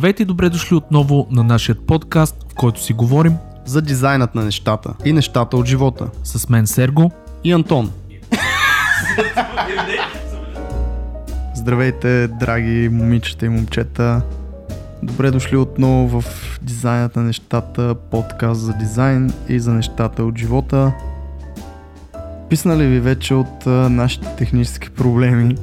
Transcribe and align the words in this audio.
Здравейте 0.00 0.22
и 0.22 0.26
добре 0.26 0.48
дошли 0.48 0.76
отново 0.76 1.26
на 1.30 1.44
нашия 1.44 1.74
подкаст, 1.74 2.46
в 2.52 2.54
който 2.54 2.82
си 2.82 2.92
говорим 2.92 3.36
за 3.64 3.82
дизайнът 3.82 4.34
на 4.34 4.44
нещата 4.44 4.94
и 5.04 5.12
нещата 5.12 5.56
от 5.56 5.66
живота. 5.66 6.10
С 6.24 6.48
мен 6.48 6.66
Серго 6.66 7.10
и 7.44 7.52
Антон. 7.52 7.92
Здравейте, 11.54 12.28
драги 12.28 12.88
момичета 12.92 13.46
и 13.46 13.48
момчета. 13.48 14.22
Добре 15.02 15.30
дошли 15.30 15.56
отново 15.56 16.20
в 16.20 16.24
Дизайнът 16.62 17.16
на 17.16 17.22
нещата, 17.22 17.94
подкаст 18.10 18.60
за 18.60 18.72
дизайн 18.72 19.32
и 19.48 19.60
за 19.60 19.72
нещата 19.72 20.24
от 20.24 20.38
живота. 20.38 20.92
Писна 22.48 22.76
ли 22.76 22.86
ви 22.86 23.00
вече 23.00 23.34
от 23.34 23.66
нашите 23.90 24.36
технически 24.38 24.90
проблеми? 24.90 25.56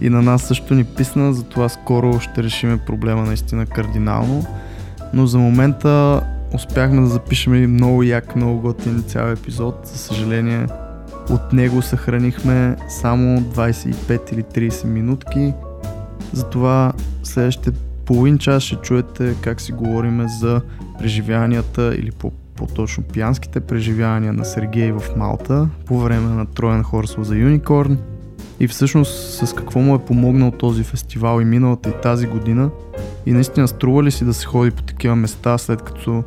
И 0.00 0.10
на 0.10 0.22
нас 0.22 0.42
също 0.42 0.74
ни 0.74 0.84
писна, 0.84 1.32
затова 1.32 1.68
скоро 1.68 2.20
ще 2.20 2.42
решиме 2.42 2.78
проблема 2.78 3.22
наистина 3.22 3.66
кардинално. 3.66 4.46
Но 5.14 5.26
за 5.26 5.38
момента 5.38 6.22
успяхме 6.54 7.00
да 7.00 7.06
запишем 7.06 7.54
и 7.54 7.66
много 7.66 8.02
як, 8.02 8.36
много 8.36 8.60
готин 8.60 9.04
цял 9.06 9.26
епизод. 9.26 9.80
За 9.84 9.98
съжаление, 9.98 10.66
от 11.30 11.52
него 11.52 11.82
съхранихме 11.82 12.76
само 12.88 13.40
25 13.40 14.32
или 14.32 14.42
30 14.42 14.84
минутки. 14.84 15.52
Затова 16.32 16.92
следващите 17.22 17.70
половин 18.04 18.38
час 18.38 18.62
ще 18.62 18.76
чуете 18.76 19.34
как 19.42 19.60
си 19.60 19.72
говорим 19.72 20.26
за 20.40 20.60
преживяванията 20.98 21.94
или 21.96 22.10
по 22.10 22.32
по-точно 22.60 23.04
пиянските 23.04 23.60
преживявания 23.60 24.32
на 24.32 24.44
Сергей 24.44 24.92
в 24.92 25.02
Малта 25.16 25.68
по 25.86 25.98
време 25.98 26.28
на 26.28 26.46
Троен 26.46 26.82
Хорсъл 26.82 27.24
за 27.24 27.36
Юникорн 27.36 27.98
и 28.60 28.68
всъщност 28.68 29.46
с 29.46 29.54
какво 29.54 29.80
му 29.80 29.94
е 29.94 30.04
помогнал 30.04 30.50
този 30.50 30.82
фестивал 30.82 31.40
и 31.40 31.44
миналата 31.44 31.88
и 31.88 32.02
тази 32.02 32.26
година 32.26 32.70
и 33.26 33.32
наистина 33.32 33.68
струва 33.68 34.02
ли 34.02 34.10
си 34.10 34.24
да 34.24 34.34
се 34.34 34.46
ходи 34.46 34.70
по 34.70 34.82
такива 34.82 35.16
места 35.16 35.58
след 35.58 35.82
като 35.82 36.24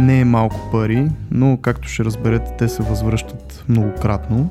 не 0.00 0.20
е 0.20 0.24
малко 0.24 0.70
пари, 0.72 1.08
но 1.30 1.58
както 1.62 1.88
ще 1.88 2.04
разберете 2.04 2.50
те 2.58 2.68
се 2.68 2.82
възвръщат 2.82 3.64
многократно 3.68 4.50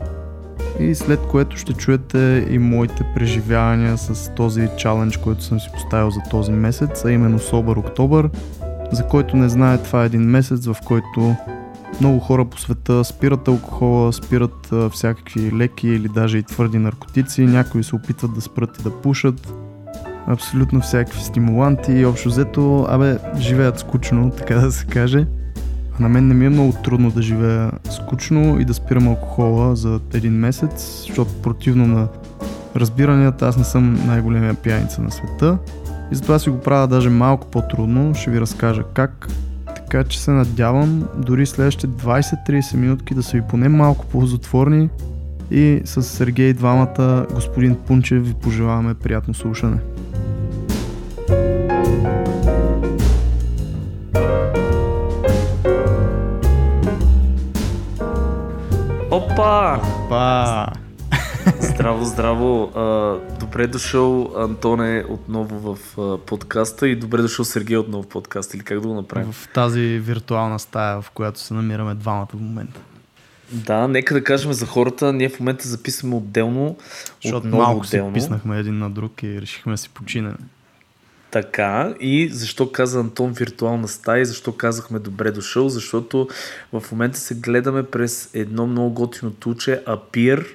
и 0.80 0.96
след 0.96 1.20
което 1.20 1.58
ще 1.58 1.74
чуете 1.74 2.48
и 2.50 2.58
моите 2.58 3.06
преживявания 3.16 3.98
с 3.98 4.32
този 4.36 4.70
чалендж, 4.78 5.18
който 5.18 5.44
съм 5.44 5.60
си 5.60 5.70
поставил 5.74 6.12
за 6.12 6.20
този 6.32 6.52
месец, 6.52 7.06
а 7.06 7.12
именно 7.12 7.40
Собър 7.40 7.76
Октобър. 7.76 8.30
За 8.92 9.08
който 9.08 9.38
не 9.38 9.50
знае, 9.50 9.78
това 9.78 10.04
е 10.04 10.06
един 10.06 10.22
месец, 10.22 10.66
в 10.66 10.76
който 10.86 11.36
много 12.00 12.20
хора 12.20 12.46
по 12.46 12.60
света 12.60 13.04
спират 13.04 13.48
алкохола, 13.48 14.14
спират 14.14 14.70
всякакви 14.92 15.52
леки 15.52 15.88
или 15.88 16.08
даже 16.08 16.38
и 16.38 16.44
твърди 16.44 16.78
наркотици, 16.78 17.42
някои 17.42 17.84
се 17.84 17.96
опитват 17.96 18.34
да 18.34 18.42
спрат 18.42 18.80
и 18.80 18.84
да 18.84 18.92
пушат, 19.02 19.54
абсолютно 20.28 20.82
всякакви 20.82 21.22
стимуланти 21.22 21.92
и 21.92 22.06
общо 22.06 22.30
взето, 22.30 22.86
абе, 22.90 23.18
живеят 23.40 23.80
скучно, 23.80 24.32
така 24.38 24.56
да 24.56 24.72
се 24.72 24.86
каже. 24.86 25.28
А 26.00 26.04
на 26.04 26.10
мен 26.10 26.28
не 26.28 26.34
ми 26.34 26.46
е 26.46 26.50
много 26.50 26.74
трудно 26.84 27.12
да 27.12 27.22
живея 27.22 27.72
скучно 27.92 28.60
и 28.60 28.66
да 28.66 28.74
спирам 28.74 29.08
алкохола 29.08 29.76
за 29.76 30.00
един 30.14 30.34
месец, 30.34 31.04
защото 31.08 31.42
противно 31.42 31.88
на 31.88 32.08
разбиранията 32.76 33.48
аз 33.48 33.58
не 33.58 33.64
съм 33.64 34.08
най-големия 34.08 34.54
пияница 34.54 35.02
на 35.02 35.12
света. 35.12 35.58
И 36.12 36.16
затова 36.16 36.40
си 36.40 36.50
го 36.50 36.60
правя 36.60 36.88
даже 36.88 37.10
малко 37.10 37.48
по-трудно. 37.48 38.16
Ще 38.16 38.32
ви 38.32 38.42
разкажа 38.42 38.84
как. 38.94 39.28
Така 39.90 40.04
че 40.04 40.20
се 40.20 40.32
надявам 40.32 41.08
дори 41.18 41.46
следващите 41.46 41.88
20-30 41.88 42.76
минутки 42.76 43.14
да 43.14 43.24
са 43.24 43.38
ви 43.38 43.44
поне 43.50 43.70
малко 43.70 44.06
ползотворни 44.06 44.90
и 45.52 45.82
с 45.86 46.04
Сергей 46.04 46.54
двамата, 46.54 47.26
господин 47.34 47.76
Пунчев, 47.76 48.28
ви 48.28 48.34
пожелаваме 48.34 48.94
приятно 48.94 49.34
слушане. 49.34 49.78
Опа! 59.12 59.82
Опа! 60.06 60.68
Здраво, 61.60 62.06
здраво! 62.06 62.70
Добре 63.48 63.68
дошъл, 63.68 64.34
Антоне, 64.38 65.04
отново 65.10 65.76
в 65.76 65.78
подкаста 66.26 66.88
и 66.88 66.96
добре 66.96 67.22
дошъл, 67.22 67.46
Сергей, 67.46 67.78
отново 67.78 68.04
в 68.04 68.08
подкаста. 68.08 68.58
Или 68.58 68.64
как 68.64 68.80
да 68.80 68.88
го 68.88 68.94
направим? 68.94 69.32
В 69.32 69.50
тази 69.54 69.82
виртуална 69.82 70.60
стая, 70.60 71.02
в 71.02 71.12
която 71.12 71.40
се 71.40 71.54
намираме 71.54 71.96
двамата 71.96 72.28
в 72.34 72.40
момента. 72.40 72.80
Да, 73.52 73.88
нека 73.88 74.14
да 74.14 74.24
кажем 74.24 74.54
за 74.54 74.66
хората. 74.66 75.14
Ние 75.14 75.30
в 75.30 75.40
момента 75.40 75.68
записваме 75.68 76.16
отделно. 76.16 76.78
Защото 77.24 77.48
отново 77.48 77.64
малко 77.64 77.86
отделно. 77.86 78.12
си 78.12 78.14
писнахме 78.14 78.60
един 78.60 78.78
на 78.78 78.90
друг 78.90 79.24
и 79.24 79.42
решихме 79.42 79.74
да 79.74 79.78
си 79.78 79.90
починем. 79.90 80.38
Така, 81.32 81.94
и 82.00 82.30
защо 82.30 82.72
каза 82.72 83.00
Антон 83.00 83.32
виртуална 83.32 83.88
стая 83.88 84.22
и 84.22 84.26
защо 84.26 84.52
казахме 84.52 85.00
добре 85.00 85.32
дошъл? 85.32 85.70
Защото 85.70 86.28
в 86.74 86.84
момента 86.92 87.20
се 87.20 87.36
гледаме 87.36 87.84
през 87.84 88.30
едно 88.34 88.68
много 88.68 88.94
готино 88.94 89.32
туче, 89.32 89.84
Appear, 89.88 90.46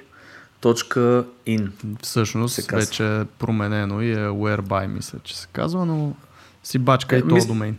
In. 0.67 1.69
Всъщност 2.01 2.71
вече 2.71 3.19
е 3.19 3.25
променено 3.25 4.01
и 4.01 4.11
е 4.11 4.17
whereby, 4.17 4.87
мисля, 4.87 5.19
че 5.23 5.37
се 5.37 5.47
казва, 5.53 5.85
но 5.85 6.13
си 6.63 6.79
бачка 6.79 7.15
е, 7.15 7.19
и 7.19 7.21
този 7.21 7.33
мис... 7.33 7.47
домейн. 7.47 7.77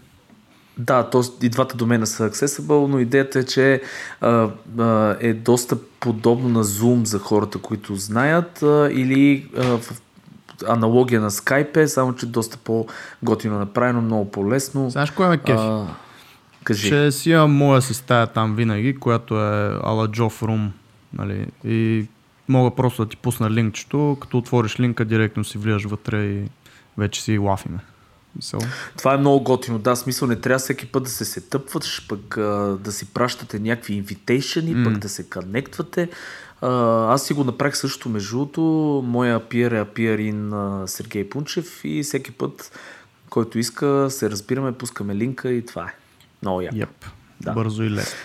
Да, 0.79 1.11
то, 1.11 1.23
и 1.43 1.49
двата 1.49 1.77
домена 1.77 2.07
са 2.07 2.31
accessible, 2.31 2.87
но 2.87 2.99
идеята 2.99 3.39
е, 3.39 3.45
че 3.45 3.83
а, 4.21 4.49
а, 4.79 5.17
е 5.21 5.35
доста 5.35 5.79
подобно 6.01 6.49
на 6.49 6.65
Zoom 6.65 7.05
за 7.05 7.19
хората, 7.19 7.59
които 7.59 7.97
знаят, 7.97 8.63
а, 8.63 8.89
или 8.93 9.49
а, 9.57 9.63
в 9.79 10.03
аналогия 10.69 11.21
на 11.21 11.31
Skype, 11.31 11.77
е, 11.77 11.89
само 11.89 12.15
че 12.15 12.27
доста 12.27 12.57
по-готино 12.57 13.59
направено, 13.59 14.01
много 14.01 14.31
по-лесно. 14.31 14.91
Знаеш 14.91 15.11
кое 15.11 15.29
ме 15.29 15.39
кефи? 15.39 15.69
Кажи. 16.65 16.89
Че 16.89 17.13
си 17.13 17.31
имам 17.31 17.53
моя 17.53 17.83
си 17.83 17.95
стая 17.95 18.27
там 18.27 18.57
винаги, 18.57 18.97
която 18.97 19.41
е 19.41 19.79
ала 19.83 20.09
Джоф 20.09 20.43
Рум. 20.43 20.73
Нали? 21.13 21.47
И 21.65 22.07
мога 22.49 22.75
просто 22.75 23.05
да 23.05 23.09
ти 23.09 23.17
пусна 23.17 23.51
линкчето, 23.51 24.17
като 24.21 24.39
отвориш 24.39 24.81
линка, 24.81 25.05
директно 25.05 25.45
си 25.45 25.59
влияш 25.59 25.85
вътре 25.85 26.25
и 26.25 26.45
вече 26.99 27.23
си 27.23 27.39
лафиме. 27.39 27.79
So. 28.41 28.67
Това 28.99 29.15
е 29.15 29.17
много 29.17 29.45
готино. 29.45 29.79
Да, 29.79 29.97
смисъл 29.97 30.29
не 30.29 30.37
трябва 30.37 30.59
всеки 30.59 30.87
път 30.87 31.03
да 31.03 31.11
се 31.11 31.25
сетъпваш, 31.25 32.07
пък 32.09 32.37
а, 32.37 32.79
да 32.81 32.93
си 32.93 33.07
пращате 33.07 33.59
някакви 33.59 33.95
инвитейшени, 33.95 34.77
mm. 34.77 34.85
пък 34.85 34.99
да 34.99 35.09
се 35.09 35.31
коннектвате. 35.31 36.09
аз 36.63 37.27
си 37.27 37.35
го 37.35 37.45
направих 37.45 37.77
също 37.77 38.09
между 38.09 38.37
другото. 38.37 38.61
Моя 39.07 39.49
пиер 39.49 39.73
е 39.73 39.85
пиерин 39.85 40.53
Сергей 40.87 41.29
Пунчев 41.29 41.81
и 41.85 42.03
всеки 42.03 42.31
път, 42.31 42.79
който 43.31 43.59
иска, 43.59 44.07
се 44.11 44.31
разбираме, 44.31 44.73
пускаме 44.73 45.15
линка 45.15 45.51
и 45.51 45.67
това 45.67 45.83
е. 45.83 45.95
Много 46.43 46.61
яко. 46.61 46.77
Yep. 46.77 47.07
Да. 47.41 47.53
Бързо 47.53 47.83
и 47.83 47.91
лесно. 47.91 48.19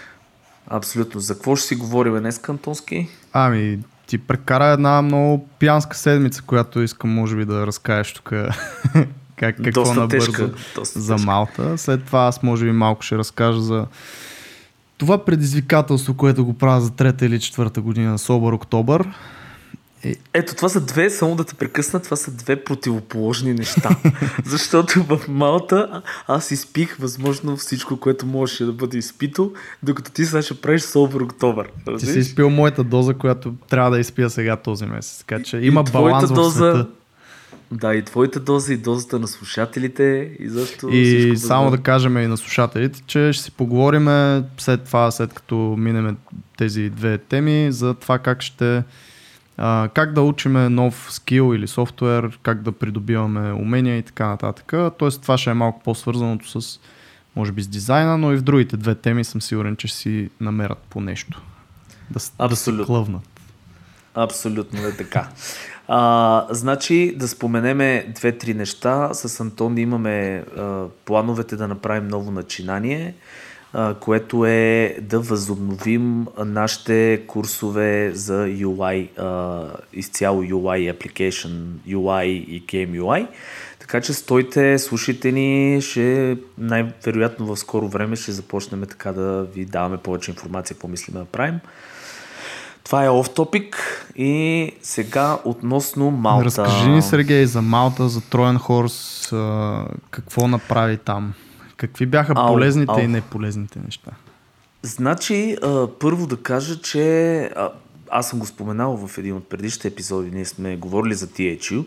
Абсолютно. 0.67 1.19
За 1.19 1.33
какво 1.33 1.55
ще 1.55 1.67
си 1.67 1.75
говорим 1.75 2.19
днес, 2.19 2.39
Кантонски? 2.39 3.09
Ами, 3.33 3.79
ти 4.09 4.17
прекара 4.17 4.65
една 4.65 5.01
много 5.01 5.47
пиянска 5.59 5.97
седмица, 5.97 6.41
която 6.41 6.81
искам 6.81 7.09
може 7.09 7.35
би 7.35 7.45
да 7.45 7.67
разкажеш 7.67 8.13
тук 8.13 8.29
как, 9.35 9.55
какво 9.63 9.71
доста 9.71 9.99
набързо 9.99 10.31
тежка, 10.31 10.49
доста 10.75 10.99
за 10.99 11.17
Малта. 11.17 11.77
След 11.77 12.03
това 12.03 12.19
аз 12.19 12.43
може 12.43 12.65
би 12.65 12.71
малко 12.71 13.01
ще 13.01 13.17
разкажа 13.17 13.61
за 13.61 13.85
това 14.97 15.25
предизвикателство, 15.25 16.13
което 16.13 16.45
го 16.45 16.53
правя 16.53 16.81
за 16.81 16.91
трета 16.91 17.25
или 17.25 17.39
четвърта 17.39 17.81
година 17.81 18.11
на 18.11 18.17
Собър 18.17 18.53
Октобър. 18.53 19.07
Ето, 20.33 20.55
това 20.55 20.69
са 20.69 20.81
две, 20.81 21.09
само 21.09 21.35
да 21.35 21.43
те 21.43 21.53
прекъсна, 21.53 21.99
това 21.99 22.17
са 22.17 22.31
две 22.31 22.63
противоположни 22.63 23.53
неща. 23.53 23.89
Защото 24.45 25.03
в 25.03 25.19
Малта 25.27 26.01
аз 26.27 26.51
изпих 26.51 26.97
възможно 26.97 27.57
всичко, 27.57 27.97
което 27.97 28.25
можеше 28.25 28.65
да 28.65 28.71
бъде 28.73 28.97
изпито, 28.97 29.53
докато 29.83 30.11
ти 30.11 30.25
сега 30.25 30.41
ще 30.41 30.61
правиш 30.61 30.81
Собър 30.81 31.21
Октобър. 31.21 31.69
Ти 31.99 32.05
си 32.05 32.19
изпил 32.19 32.49
моята 32.49 32.83
доза, 32.83 33.13
която 33.13 33.53
трябва 33.69 33.91
да 33.91 33.99
изпия 33.99 34.29
сега 34.29 34.55
този 34.55 34.85
месец. 34.85 35.19
Така 35.19 35.43
че 35.43 35.57
има 35.57 35.83
и 35.87 35.91
баланс 35.91 36.31
доза... 36.31 36.65
в 36.65 36.73
света. 36.73 36.87
Да, 37.71 37.95
и 37.95 38.03
твоите 38.03 38.39
доза, 38.39 38.73
и 38.73 38.77
дозата 38.77 39.19
на 39.19 39.27
слушателите. 39.27 40.31
И, 40.39 40.49
защо 40.49 40.89
и 40.89 41.37
само 41.37 41.71
да, 41.71 41.77
да 41.77 41.83
кажем 41.83 42.17
и 42.17 42.27
на 42.27 42.37
слушателите, 42.37 43.03
че 43.07 43.33
ще 43.33 43.43
си 43.43 43.51
поговорим 43.51 44.05
след 44.57 44.83
това, 44.83 45.11
след 45.11 45.33
като 45.33 45.55
минем 45.55 46.17
тези 46.57 46.89
две 46.89 47.17
теми, 47.17 47.67
за 47.71 47.93
това 47.93 48.19
как 48.19 48.41
ще 48.41 48.83
а, 49.61 49.89
как 49.93 50.13
да 50.13 50.21
учиме 50.21 50.69
нов 50.69 51.07
скил 51.09 51.55
или 51.55 51.67
софтуер, 51.67 52.39
как 52.43 52.61
да 52.61 52.71
придобиваме 52.71 53.53
умения 53.53 53.97
и 53.97 54.03
така 54.03 54.27
нататък. 54.27 54.73
Тоест 54.97 55.21
това 55.21 55.37
ще 55.37 55.49
е 55.49 55.53
малко 55.53 55.81
по-свързаното 55.83 56.61
с 56.61 56.79
може 57.35 57.51
би 57.51 57.61
с 57.61 57.67
дизайна, 57.67 58.17
но 58.17 58.33
и 58.33 58.37
в 58.37 58.41
другите 58.41 58.77
две 58.77 58.95
теми 58.95 59.23
съм 59.23 59.41
сигурен, 59.41 59.75
че 59.75 59.87
си 59.87 60.29
намерят 60.41 60.77
по 60.89 61.01
нещо. 61.01 61.41
Да, 62.11 62.19
Абсолютно. 62.37 62.85
клъвнат. 62.85 63.21
Абсолютно 64.15 64.87
е 64.87 64.91
така. 64.91 65.27
А, 65.87 66.47
значи 66.49 67.15
да 67.17 67.27
споменеме 67.27 68.05
две-три 68.15 68.53
неща. 68.53 69.13
С 69.13 69.39
Антон 69.39 69.77
имаме 69.77 70.45
а, 70.57 70.85
плановете 71.05 71.55
да 71.55 71.67
направим 71.67 72.07
ново 72.07 72.31
начинание 72.31 73.15
което 73.99 74.45
е 74.45 74.97
да 75.01 75.19
възобновим 75.19 76.27
нашите 76.37 77.21
курсове 77.27 78.11
за 78.13 78.45
UI, 78.45 79.07
изцяло 79.93 80.43
UI 80.43 80.93
Application 80.93 81.63
UI 81.87 82.25
и 82.25 82.65
Game 82.65 83.01
UI. 83.01 83.27
Така 83.79 84.01
че 84.01 84.13
стойте, 84.13 84.79
слушайте 84.79 85.31
ни, 85.31 85.81
ще 85.81 86.37
най-вероятно 86.57 87.45
в 87.45 87.59
скоро 87.59 87.87
време 87.87 88.15
ще 88.15 88.31
започнем 88.31 88.85
така 88.89 89.13
да 89.13 89.43
ви 89.43 89.65
даваме 89.65 89.97
повече 89.97 90.31
информация, 90.31 90.75
какво 90.75 90.87
мислим 90.87 91.13
да 91.17 91.25
правим. 91.25 91.59
Това 92.83 93.05
е 93.05 93.09
оф 93.09 93.29
топик 93.29 93.75
и 94.15 94.71
сега 94.81 95.37
относно 95.45 96.11
Малта. 96.11 96.45
Разкажи 96.45 96.89
ни, 96.89 97.01
Сергей, 97.01 97.45
за 97.45 97.61
Малта, 97.61 98.09
за 98.09 98.21
Троян 98.21 98.57
Хорс, 98.57 99.27
какво 100.11 100.47
направи 100.47 100.97
там? 100.97 101.33
Какви 101.79 102.05
бяха 102.05 102.33
ау, 102.35 102.53
полезните 102.53 102.91
ау. 102.91 102.99
и 102.99 103.07
неполезните 103.07 103.79
неща? 103.85 104.11
Значи, 104.83 105.57
първо 105.99 106.27
да 106.27 106.37
кажа, 106.37 106.81
че 106.81 107.51
аз 108.11 108.29
съм 108.29 108.39
го 108.39 108.45
споменал 108.45 109.07
в 109.07 109.17
един 109.17 109.35
от 109.35 109.49
предишните 109.49 109.87
епизоди, 109.87 110.31
ние 110.31 110.45
сме 110.45 110.75
говорили 110.75 111.13
за 111.13 111.27
THU, 111.27 111.85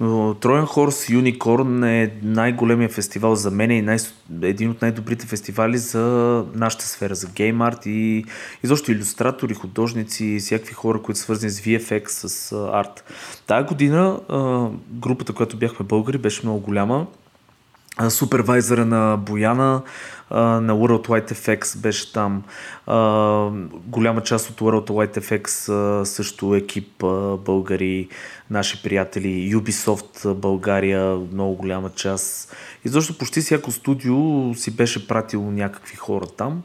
но 0.00 0.34
Троян 0.34 0.66
Хорс 0.66 1.10
Юникорн 1.10 1.84
е 1.84 2.12
най-големия 2.22 2.88
фестивал 2.88 3.34
за 3.34 3.50
мен 3.50 3.70
и 3.70 3.82
най- 3.82 3.98
един 4.42 4.70
от 4.70 4.82
най-добрите 4.82 5.26
фестивали 5.26 5.78
за 5.78 6.44
нашата 6.54 6.84
сфера, 6.84 7.14
за 7.14 7.26
гейм 7.26 7.62
арт 7.62 7.86
и 7.86 8.24
изобщо 8.62 8.92
иллюстратори, 8.92 9.54
художници 9.54 10.38
всякакви 10.40 10.74
хора, 10.74 11.02
които 11.02 11.18
са 11.18 11.24
свързани 11.24 11.50
с 11.50 11.60
VFX, 11.60 12.08
с 12.08 12.52
арт. 12.72 13.04
Тая 13.46 13.64
година 13.64 14.20
групата, 14.90 15.32
която 15.32 15.56
бяхме 15.56 15.86
българи, 15.86 16.18
беше 16.18 16.40
много 16.44 16.60
голяма 16.60 17.06
супервайзъра 18.08 18.86
на 18.86 19.16
Бояна, 19.16 19.82
на 20.30 20.72
World 20.74 21.08
Wide 21.08 21.32
FX 21.32 21.78
беше 21.78 22.12
там. 22.12 22.42
Голяма 23.86 24.20
част 24.20 24.50
от 24.50 24.60
World 24.60 24.88
Wide 24.90 25.18
FX 25.18 26.04
също 26.04 26.54
екип 26.54 26.88
българи, 27.44 28.08
наши 28.50 28.82
приятели, 28.82 29.54
Ubisoft 29.54 30.34
България, 30.34 31.16
много 31.32 31.54
голяма 31.54 31.90
част. 31.90 32.56
И 32.84 32.88
защо 32.88 33.18
почти 33.18 33.40
всяко 33.40 33.72
студио 33.72 34.54
си 34.54 34.76
беше 34.76 35.08
пратило 35.08 35.50
някакви 35.50 35.96
хора 35.96 36.26
там. 36.26 36.62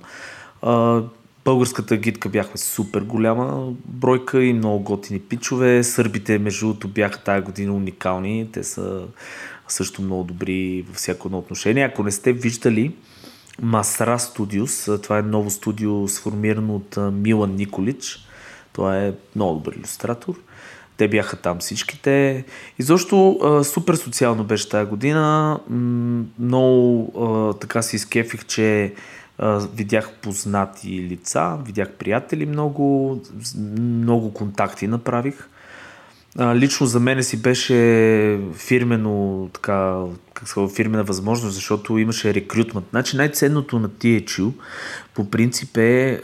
Българската 1.45 1.97
гидка 1.97 2.29
бяхме 2.29 2.57
супер 2.57 3.01
голяма 3.01 3.67
бройка 3.85 4.43
и 4.43 4.53
много 4.53 4.79
готини 4.79 5.19
пичове. 5.19 5.83
Сърбите, 5.83 6.39
между 6.39 6.65
другото, 6.65 6.88
бяха 6.88 7.19
тая 7.23 7.41
година 7.41 7.73
уникални. 7.73 8.49
Те 8.51 8.63
са 8.63 9.01
също 9.67 10.01
много 10.01 10.23
добри 10.23 10.85
във 10.88 10.95
всяко 10.95 11.27
едно 11.27 11.38
отношение. 11.38 11.83
Ако 11.83 12.03
не 12.03 12.12
сте 12.12 12.33
виждали 12.33 12.95
Масра 13.62 14.19
Студиус, 14.19 14.89
това 15.03 15.17
е 15.17 15.21
ново 15.21 15.50
студио 15.50 16.07
сформирано 16.07 16.75
от 16.75 16.97
Милан 17.13 17.56
Николич. 17.56 18.27
Това 18.73 18.97
е 18.97 19.13
много 19.35 19.53
добър 19.53 19.73
иллюстратор. 19.73 20.35
Те 20.97 21.07
бяха 21.07 21.38
там 21.38 21.59
всичките. 21.59 22.45
И 22.79 22.83
защо 22.83 23.39
супер 23.63 23.95
социално 23.95 24.44
беше 24.44 24.69
тази 24.69 24.89
година. 24.89 25.59
Много 26.39 27.12
така 27.62 27.81
си 27.81 27.95
изкефих, 27.95 28.45
че 28.45 28.94
видях 29.73 30.13
познати 30.21 30.89
лица, 30.89 31.57
видях 31.65 31.91
приятели 31.91 32.45
много, 32.45 33.21
много 33.79 34.33
контакти 34.33 34.88
направих. 34.88 35.50
Лично 36.39 36.85
за 36.85 36.99
мен 36.99 37.23
си 37.23 37.41
беше 37.41 38.39
фирмено, 38.53 39.49
така, 39.53 40.01
как 40.33 40.47
сказал, 40.47 40.69
фирмена 40.69 41.03
възможност, 41.03 41.55
защото 41.55 41.97
имаше 41.97 42.33
рекрутмент. 42.33 42.87
Значи 42.89 43.17
най-ценното 43.17 43.79
на 43.79 43.89
THU 43.89 44.51
по 45.13 45.29
принцип 45.29 45.77
е, 45.77 46.21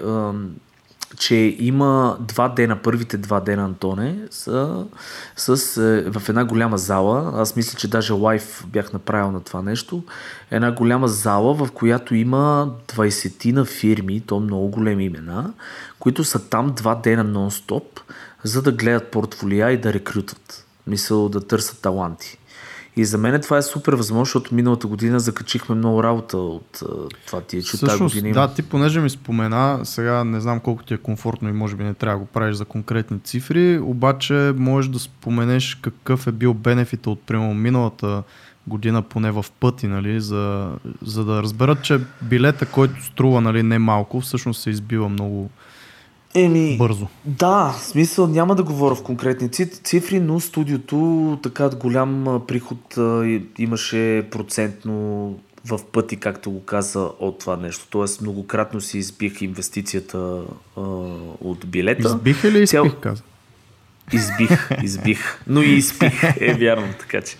че 1.22 1.56
има 1.60 2.18
два 2.20 2.50
дена, 2.50 2.82
първите 2.82 3.18
два 3.18 3.40
дена, 3.40 3.64
Антоне, 3.64 4.20
са 4.32 4.86
с, 5.36 5.78
е, 5.78 6.12
в 6.12 6.30
една 6.30 6.46
голяма 6.46 6.78
зала. 6.78 7.32
Аз 7.36 7.56
мисля, 7.56 7.78
че 7.78 7.88
даже 7.88 8.14
лайф 8.14 8.66
бях 8.68 8.94
направил 8.94 9.32
на 9.32 9.40
това 9.40 9.62
нещо. 9.62 10.04
Една 10.52 10.72
голяма 10.72 11.08
зала, 11.08 11.54
в 11.54 11.72
която 11.72 12.16
има 12.16 12.72
20 12.88 13.52
на 13.52 13.66
фирми, 13.66 14.22
то 14.22 14.40
много 14.40 14.68
големи 14.68 15.06
имена, 15.06 15.54
които 16.00 16.24
са 16.24 16.50
там 16.50 16.74
два 16.76 16.96
дена 16.96 17.26
нон-стоп 17.26 17.84
за 18.44 18.62
да 18.62 18.72
гледат 18.72 19.12
портфолия 19.12 19.72
и 19.72 19.82
да 19.82 19.94
рекрутват. 19.94 20.66
Мисъл 20.88 21.30
да 21.30 21.48
търсят 21.48 21.82
таланти. 21.82 22.38
И 22.96 23.06
за 23.06 23.18
мен 23.18 23.42
това 23.42 23.58
е 23.58 23.62
супер 23.62 23.94
възможно, 23.94 24.26
защото 24.26 24.56
миналата 24.56 24.88
година 24.88 25.20
закачихме 25.20 25.76
много 25.76 26.04
работа 26.04 26.38
от 26.38 26.84
това 27.28 27.42
ти 27.42 27.64
че 27.64 27.80
тази 27.80 28.04
година. 28.04 28.34
Да, 28.34 28.54
ти 28.54 28.62
понеже 28.62 29.00
ми 29.00 29.10
спомена, 29.10 29.80
сега 29.84 30.24
не 30.24 30.42
знам 30.42 30.60
колко 30.60 30.84
ти 30.84 30.94
е 30.94 30.98
комфортно 30.98 31.50
и 31.50 31.52
може 31.52 31.76
би 31.76 31.84
не 31.84 31.94
трябва 31.94 32.20
да 32.20 32.26
го 32.26 32.26
правиш 32.26 32.56
за 32.56 32.66
конкретни 32.66 33.20
цифри, 33.20 33.80
обаче 33.80 34.54
можеш 34.58 34.92
да 34.92 35.00
споменеш 35.00 35.76
какъв 35.76 36.28
е 36.28 36.32
бил 36.32 36.54
бенефита 36.54 37.10
от 37.10 37.22
примерно 37.22 37.54
миналата 37.54 38.24
година 38.68 39.02
поне 39.02 39.32
в 39.32 39.46
пъти, 39.60 39.88
нали, 39.88 40.22
за, 40.22 40.72
за 41.02 41.26
да 41.26 41.44
разберат, 41.44 41.82
че 41.82 42.00
билета, 42.22 42.66
който 42.66 43.04
струва 43.04 43.42
нали, 43.42 43.64
не 43.64 43.80
малко, 43.80 44.22
всъщност 44.22 44.62
се 44.62 44.70
избива 44.70 45.10
много, 45.10 45.50
Еми, 46.36 46.78
бързо. 46.78 47.08
Да, 47.26 47.76
в 47.78 47.84
смисъл 47.84 48.28
няма 48.28 48.56
да 48.56 48.64
говоря 48.64 48.96
в 48.96 49.04
конкретни 49.04 49.50
цифри, 49.84 50.20
но 50.20 50.40
студиото 50.40 51.40
така 51.44 51.70
голям 51.70 52.42
приход 52.48 52.98
имаше 53.58 54.28
процентно 54.32 55.36
в 55.66 55.80
пъти, 55.92 56.18
както 56.18 56.52
го 56.52 56.64
каза, 56.64 57.10
от 57.20 57.40
това 57.40 57.58
нещо. 57.58 57.88
Тоест 57.90 58.22
многократно 58.22 58.82
си 58.82 58.98
избих 58.98 59.42
инвестицията 59.42 60.42
а, 60.78 60.82
от 61.42 61.68
билета. 61.68 62.08
Избиха 62.08 62.52
ли 62.52 62.58
избих, 62.58 62.70
Цял... 62.70 62.86
каза? 63.02 63.24
Избих, 64.14 64.70
избих, 64.84 65.40
но 65.48 65.62
и 65.62 65.70
изпих, 65.70 66.24
е 66.40 66.54
вярно, 66.54 66.88
така 67.00 67.22
че. 67.22 67.36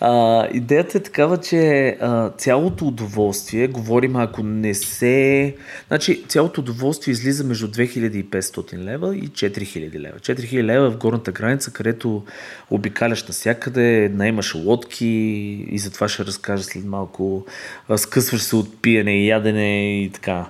А, 0.00 0.46
идеята 0.52 0.98
е 0.98 1.00
такава, 1.00 1.40
че 1.40 1.88
а, 2.00 2.30
цялото 2.30 2.84
удоволствие, 2.84 3.68
говорим 3.68 4.16
ако 4.16 4.42
не 4.42 4.74
се... 4.74 5.54
Значи, 5.88 6.24
цялото 6.28 6.60
удоволствие 6.60 7.12
излиза 7.12 7.44
между 7.44 7.68
2500 7.68 8.78
лева 8.78 9.16
и 9.16 9.28
4000 9.28 10.00
лева. 10.00 10.18
4000 10.18 10.62
лева 10.62 10.90
в 10.90 10.96
горната 10.96 11.32
граница, 11.32 11.70
където 11.70 12.24
обикаляш 12.70 13.26
навсякъде, 13.26 14.10
наймаш 14.14 14.54
лодки 14.54 15.06
и 15.70 15.78
за 15.78 15.90
това 15.90 16.08
ще 16.08 16.24
разкажа 16.24 16.64
след 16.64 16.84
малко. 16.84 17.46
Скъсваш 17.96 18.42
се 18.42 18.56
от 18.56 18.82
пиене 18.82 19.24
и 19.24 19.28
ядене 19.28 20.02
и 20.02 20.10
така. 20.10 20.46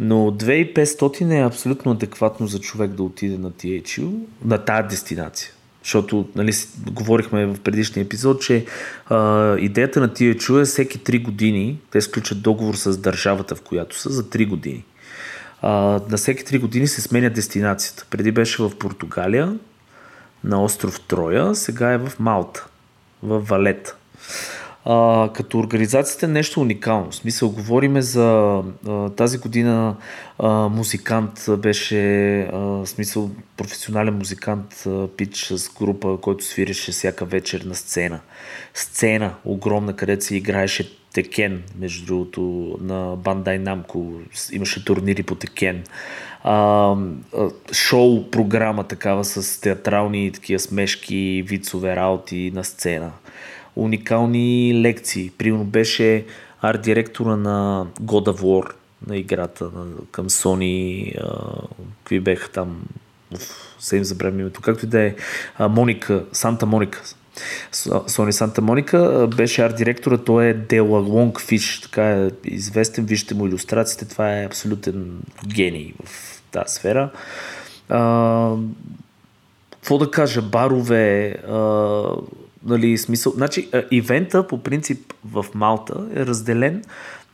Но 0.00 0.30
2500 0.30 1.38
е 1.38 1.46
абсолютно 1.46 1.92
адекватно 1.92 2.46
за 2.46 2.60
човек 2.60 2.90
да 2.90 3.02
отиде 3.02 3.38
на 3.38 3.50
THU, 3.50 4.10
на 4.44 4.58
тази 4.58 5.01
дестинация. 5.02 5.50
Защото, 5.82 6.28
нали, 6.34 6.52
говорихме 6.90 7.46
в 7.46 7.60
предишния 7.60 8.04
епизод, 8.04 8.42
че 8.42 8.66
а, 9.06 9.56
идеята 9.58 10.00
на 10.00 10.08
THU 10.08 10.60
е 10.60 10.64
всеки 10.64 10.98
3 10.98 11.22
години, 11.22 11.78
те 11.90 12.00
сключат 12.00 12.42
договор 12.42 12.74
с 12.74 12.98
държавата, 12.98 13.54
в 13.54 13.62
която 13.62 13.98
са, 13.98 14.10
за 14.10 14.22
3 14.24 14.48
години. 14.48 14.84
А, 15.62 16.00
на 16.08 16.16
всеки 16.16 16.44
3 16.44 16.60
години 16.60 16.86
се 16.86 17.00
сменя 17.00 17.30
дестинацията. 17.30 18.06
Преди 18.10 18.32
беше 18.32 18.62
в 18.62 18.78
Португалия, 18.78 19.56
на 20.44 20.64
остров 20.64 21.00
Троя, 21.00 21.54
сега 21.54 21.92
е 21.92 21.98
в 21.98 22.12
Малта, 22.18 22.66
в 23.22 23.40
Валета. 23.40 23.96
А, 24.84 25.28
като 25.32 25.58
организацията 25.58 26.26
е 26.26 26.28
нещо 26.28 26.60
уникално. 26.60 27.10
В 27.10 27.14
смисъл, 27.14 27.50
говориме 27.50 28.02
за 28.02 28.62
а, 28.88 29.08
тази 29.10 29.38
година 29.38 29.96
а, 30.38 30.48
музикант 30.68 31.46
беше, 31.58 32.40
а, 32.40 32.86
смисъл, 32.86 33.30
професионален 33.56 34.14
музикант 34.14 34.84
а, 34.86 35.08
Пич 35.16 35.44
с 35.44 35.74
група, 35.78 36.18
който 36.20 36.44
свиреше 36.44 36.92
всяка 36.92 37.24
вечер 37.24 37.60
на 37.60 37.74
сцена. 37.74 38.20
Сцена 38.74 39.34
огромна, 39.44 39.96
където 39.96 40.24
се 40.24 40.36
играеше 40.36 40.96
Текен, 41.12 41.62
между 41.78 42.06
другото, 42.06 42.76
на 42.80 43.16
Бандай 43.16 43.58
Намко. 43.58 44.12
Имаше 44.52 44.84
турнири 44.84 45.22
по 45.22 45.34
Текен. 45.34 45.84
А, 46.44 46.96
шоу 47.72 48.30
програма 48.30 48.84
такава 48.84 49.24
с 49.24 49.60
театрални 49.60 50.30
такива 50.32 50.58
смешки, 50.58 51.44
вицове, 51.46 51.96
работи 51.96 52.52
на 52.54 52.64
сцена 52.64 53.12
уникални 53.76 54.80
лекции. 54.82 55.30
Примерно 55.38 55.64
беше 55.64 56.24
арт-директора 56.62 57.36
на 57.36 57.86
God 58.00 58.30
of 58.30 58.40
War 58.40 58.72
на 59.06 59.16
играта 59.16 59.64
на, 59.64 59.86
към 60.10 60.28
Sony. 60.28 61.12
А, 61.20 61.52
какви 61.98 62.20
беха 62.20 62.50
там? 62.50 62.82
Се 63.78 63.96
им 63.96 64.04
забравям 64.04 64.40
името. 64.40 64.60
Както 64.60 64.86
и 64.86 64.88
да 64.88 65.00
е. 65.00 65.14
Моника, 65.60 66.24
Санта 66.32 66.66
Моника. 66.66 67.02
Сони 68.06 68.32
Санта 68.32 68.62
Моника 68.62 69.28
беше 69.36 69.62
арт-директора, 69.62 70.18
той 70.18 70.46
е 70.46 70.54
Дела 70.54 71.00
Лонгфиш, 71.00 71.80
така 71.80 72.10
е 72.10 72.30
известен, 72.44 73.04
вижте 73.04 73.34
му 73.34 73.46
иллюстрациите, 73.46 74.08
това 74.08 74.38
е 74.38 74.44
абсолютен 74.44 75.20
гений 75.46 75.94
в 76.04 76.42
тази 76.50 76.74
сфера. 76.74 77.10
А, 77.88 78.54
какво 79.70 79.98
да 79.98 80.10
кажа, 80.10 80.42
барове, 80.42 81.30
а, 81.30 82.02
Нали, 82.64 82.98
смисъл. 82.98 83.32
Значи, 83.32 83.70
ивента 83.90 84.46
по 84.46 84.62
принцип 84.62 85.14
в 85.24 85.46
Малта 85.54 86.06
е 86.14 86.26
разделен 86.26 86.84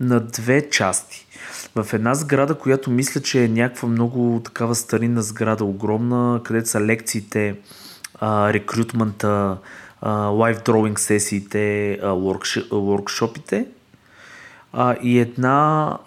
на 0.01 0.21
две 0.21 0.71
части. 0.71 1.27
В 1.75 1.95
една 1.95 2.15
сграда, 2.15 2.55
която 2.55 2.91
мисля, 2.91 3.21
че 3.21 3.45
е 3.45 3.49
някаква 3.49 3.89
много 3.89 4.41
такава 4.45 4.75
старинна 4.75 5.23
сграда, 5.23 5.65
огромна, 5.65 6.41
където 6.45 6.69
са 6.69 6.81
лекциите, 6.81 7.57
рекрутмента, 8.23 9.57
лайв 10.07 10.63
дроинг 10.65 11.01
сесиите, 11.01 11.99
а, 14.73 14.97
и 15.03 15.19
една, 15.19 15.99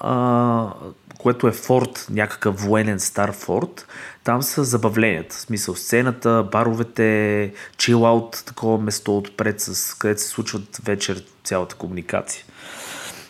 което 1.22 1.48
е 1.48 1.52
форт, 1.52 2.08
някакъв 2.10 2.62
военен 2.62 3.00
стар 3.00 3.32
форт, 3.32 3.88
там 4.24 4.42
са 4.42 4.64
забавленията, 4.64 5.36
в 5.36 5.40
смисъл 5.40 5.76
сцената, 5.76 6.48
баровете, 6.52 7.54
чилаут, 7.78 8.44
такова 8.46 8.78
место 8.78 9.18
отпред, 9.18 9.62
с, 9.62 9.98
където 9.98 10.22
се 10.22 10.28
случват 10.28 10.80
вечер 10.84 11.24
цялата 11.44 11.76
комуникация. 11.76 12.44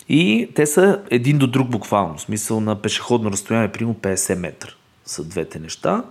И 0.10 0.50
те 0.56 0.66
са 0.66 1.02
един 1.10 1.38
до 1.38 1.48
друг 1.48 1.70
буквално, 1.70 2.18
в 2.18 2.22
смисъл 2.22 2.60
на 2.60 2.82
пешеходно 2.82 3.32
разстояние, 3.32 3.72
примерно 3.72 3.96
50 3.96 4.36
метра 4.36 4.70
са 5.06 5.24
двете 5.24 5.60
неща. 5.60 6.04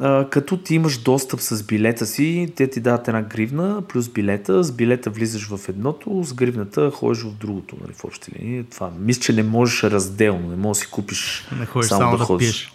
А, 0.00 0.28
като 0.30 0.56
ти 0.56 0.74
имаш 0.74 0.98
достъп 0.98 1.40
с 1.40 1.62
билета 1.62 2.06
си, 2.06 2.52
те 2.56 2.70
ти 2.70 2.80
дават 2.80 3.08
една 3.08 3.22
гривна 3.22 3.82
плюс 3.88 4.08
билета. 4.08 4.64
С 4.64 4.72
билета 4.72 5.10
влизаш 5.10 5.48
в 5.48 5.68
едното, 5.68 6.22
с 6.24 6.34
гривната 6.34 6.90
ходиш 6.90 7.22
в 7.22 7.34
другото, 7.34 7.76
нали, 7.80 7.92
в 7.92 8.04
общи 8.04 8.30
линии. 8.38 8.64
Това. 8.64 8.90
Мисля, 9.00 9.22
че 9.22 9.32
не 9.32 9.42
можеш 9.42 9.84
разделно, 9.84 10.48
не 10.48 10.56
можеш 10.56 10.80
да 10.80 10.84
си 10.86 10.90
купиш 10.90 11.48
не 11.58 11.66
ходиш 11.66 11.88
само, 11.88 12.00
само 12.00 12.12
да, 12.12 12.18
да 12.18 12.24
ходиш. 12.24 12.46
Пиеш. 12.46 12.72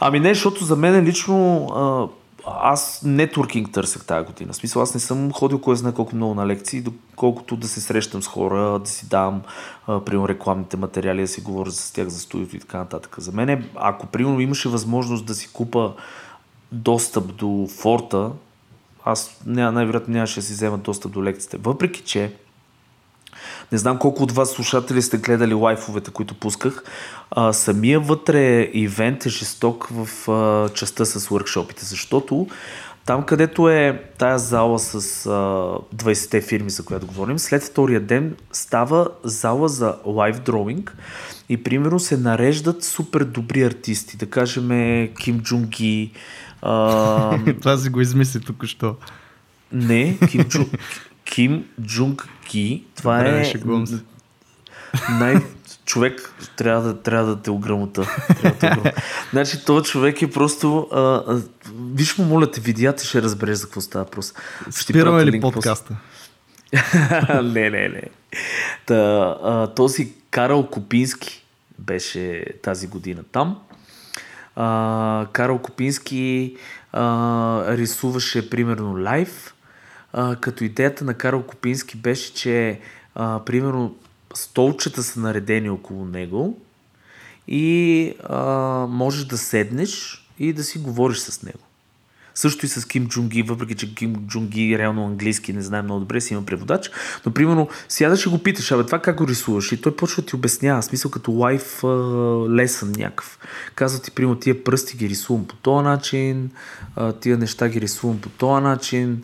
Ами 0.00 0.20
не, 0.20 0.34
защото 0.34 0.64
за 0.64 0.76
мен 0.76 1.04
лично 1.04 1.66
а, 1.66 2.08
аз 2.46 3.02
нетворкинг 3.04 3.72
търсех 3.72 4.04
тази 4.04 4.26
година. 4.26 4.52
В 4.52 4.56
смисъл, 4.56 4.82
аз 4.82 4.94
не 4.94 5.00
съм 5.00 5.32
ходил 5.32 5.60
кой 5.60 5.76
знае 5.76 5.92
колко 5.92 6.16
много 6.16 6.34
на 6.34 6.46
лекции, 6.46 6.80
доколкото 6.80 7.56
да 7.56 7.68
се 7.68 7.80
срещам 7.80 8.22
с 8.22 8.26
хора, 8.26 8.78
да 8.78 8.90
си 8.90 9.08
давам, 9.08 9.42
примерно, 9.86 10.28
рекламните 10.28 10.76
материали, 10.76 11.20
да 11.20 11.28
си 11.28 11.40
говоря 11.40 11.70
с 11.70 11.92
тях 11.92 12.08
за 12.08 12.20
студиото 12.20 12.56
и 12.56 12.60
така 12.60 12.78
нататък. 12.78 13.14
За 13.18 13.32
мен, 13.32 13.68
ако, 13.74 14.06
примерно, 14.06 14.40
имаше 14.40 14.68
възможност 14.68 15.26
да 15.26 15.34
си 15.34 15.48
купа 15.52 15.92
достъп 16.72 17.34
до 17.34 17.68
форта, 17.78 18.30
аз 19.04 19.40
най-вероятно 19.46 20.14
нямаше 20.14 20.40
да 20.40 20.46
си 20.46 20.52
взема 20.52 20.78
достъп 20.78 21.12
до 21.12 21.24
лекциите. 21.24 21.56
Въпреки, 21.56 22.02
че 22.02 22.34
не 23.72 23.78
знам 23.78 23.98
колко 23.98 24.22
от 24.22 24.32
вас 24.32 24.50
слушатели 24.50 25.02
сте 25.02 25.16
гледали 25.16 25.54
лайфовете, 25.54 26.10
които 26.10 26.34
пусках. 26.34 26.84
А, 27.30 27.52
самия 27.52 28.00
вътре 28.00 28.70
ивент 28.72 29.26
е 29.26 29.28
жесток 29.28 29.88
в 29.90 30.30
а, 30.30 30.68
частта 30.68 31.04
с 31.04 31.28
workshopите, 31.28 31.82
защото 31.82 32.46
там, 33.06 33.22
където 33.22 33.68
е 33.68 34.02
тая 34.18 34.38
зала 34.38 34.78
с 34.78 34.94
а, 35.26 35.30
20-те 35.96 36.40
фирми, 36.40 36.70
за 36.70 36.84
която 36.84 37.06
говорим, 37.06 37.38
след 37.38 37.62
втория 37.62 38.00
ден 38.00 38.36
става 38.52 39.08
зала 39.24 39.68
за 39.68 39.94
лайв 40.06 40.40
дроинг 40.40 40.96
и 41.48 41.62
примерно 41.62 42.00
се 42.00 42.16
нареждат 42.16 42.84
супер 42.84 43.24
добри 43.24 43.62
артисти, 43.62 44.16
да 44.16 44.26
кажем 44.26 44.68
Ким 45.20 45.40
Джунги. 45.40 46.12
А... 46.62 47.38
Това 47.60 47.76
си 47.76 47.88
го 47.88 48.00
измисли 48.00 48.40
тук 48.40 48.64
що. 48.64 48.96
Не, 49.72 50.18
Ким, 50.30 50.44
Джу... 50.44 50.64
Ким 51.32 51.64
Джунг 51.80 52.28
Ки. 52.48 52.84
Това 52.96 53.16
Добре, 53.16 53.52
е... 53.54 55.12
Най... 55.12 55.36
човек 55.84 56.34
трябва 56.56 56.82
да, 56.82 57.02
трябва 57.02 57.36
да 57.36 57.42
те 57.42 57.50
ограмота. 57.50 58.06
Да 58.60 58.92
значи, 59.32 59.64
този 59.64 59.90
човек 59.90 60.22
е 60.22 60.30
просто... 60.30 60.88
А, 60.92 61.00
а, 61.00 61.42
виж 61.94 62.18
му, 62.18 62.24
моля 62.24 62.50
те, 62.50 62.60
видеята 62.60 63.04
ще 63.04 63.22
разбереш 63.22 63.58
за 63.58 63.64
какво 63.64 63.80
става 63.80 64.04
просто. 64.04 64.40
Спираме 64.70 65.26
ли 65.26 65.40
подкаста? 65.40 65.96
не, 67.42 67.70
не, 67.70 67.88
не. 67.88 68.02
Та, 68.86 68.94
а, 69.42 69.66
този 69.66 70.12
Карл 70.30 70.66
Копински 70.66 71.44
беше 71.78 72.44
тази 72.62 72.86
година 72.86 73.22
там. 73.32 73.58
А, 74.56 75.26
Карл 75.32 75.58
Копински 75.58 76.56
а, 76.92 77.76
рисуваше 77.76 78.50
примерно 78.50 79.02
лайв 79.02 79.51
а, 80.12 80.36
като 80.36 80.64
идеята 80.64 81.04
на 81.04 81.14
Карл 81.14 81.42
Копински 81.42 81.96
беше, 81.96 82.34
че 82.34 82.80
а, 83.14 83.40
примерно 83.44 83.94
столчета 84.34 85.02
са 85.02 85.20
наредени 85.20 85.70
около 85.70 86.04
него 86.04 86.58
и 87.48 88.14
а, 88.28 88.40
можеш 88.90 89.24
да 89.24 89.38
седнеш 89.38 90.24
и 90.38 90.52
да 90.52 90.64
си 90.64 90.78
говориш 90.78 91.18
с 91.18 91.42
него. 91.42 91.58
Също 92.34 92.66
и 92.66 92.68
с 92.68 92.84
Ким 92.84 93.08
Джунги, 93.08 93.42
въпреки 93.42 93.74
че 93.74 93.94
Ким 93.94 94.16
Джунги 94.26 94.78
реално 94.78 95.06
английски 95.06 95.52
не 95.52 95.62
знае 95.62 95.82
много 95.82 96.00
добре, 96.00 96.20
си 96.20 96.34
има 96.34 96.44
преводач, 96.44 96.90
но 97.26 97.32
примерно 97.32 97.68
сядаш 97.88 98.26
и 98.26 98.28
го 98.28 98.38
питаш, 98.38 98.72
абе 98.72 98.84
това 98.86 98.98
как 98.98 99.16
го 99.16 99.28
рисуваш? 99.28 99.72
И 99.72 99.80
той 99.80 99.96
почва 99.96 100.22
да 100.22 100.26
ти 100.26 100.36
обяснява, 100.36 100.82
смисъл 100.82 101.10
като 101.10 101.32
лайф 101.32 101.84
лесън 102.50 102.92
някакъв. 102.96 103.38
Казва 103.74 104.02
ти, 104.02 104.10
примерно, 104.10 104.38
тия 104.38 104.64
пръсти 104.64 104.96
ги 104.96 105.08
рисувам 105.08 105.46
по 105.46 105.54
този 105.54 105.84
начин, 105.84 106.50
тия 107.20 107.38
неща 107.38 107.68
ги 107.68 107.80
рисувам 107.80 108.20
по 108.20 108.28
този 108.28 108.62
начин, 108.62 109.22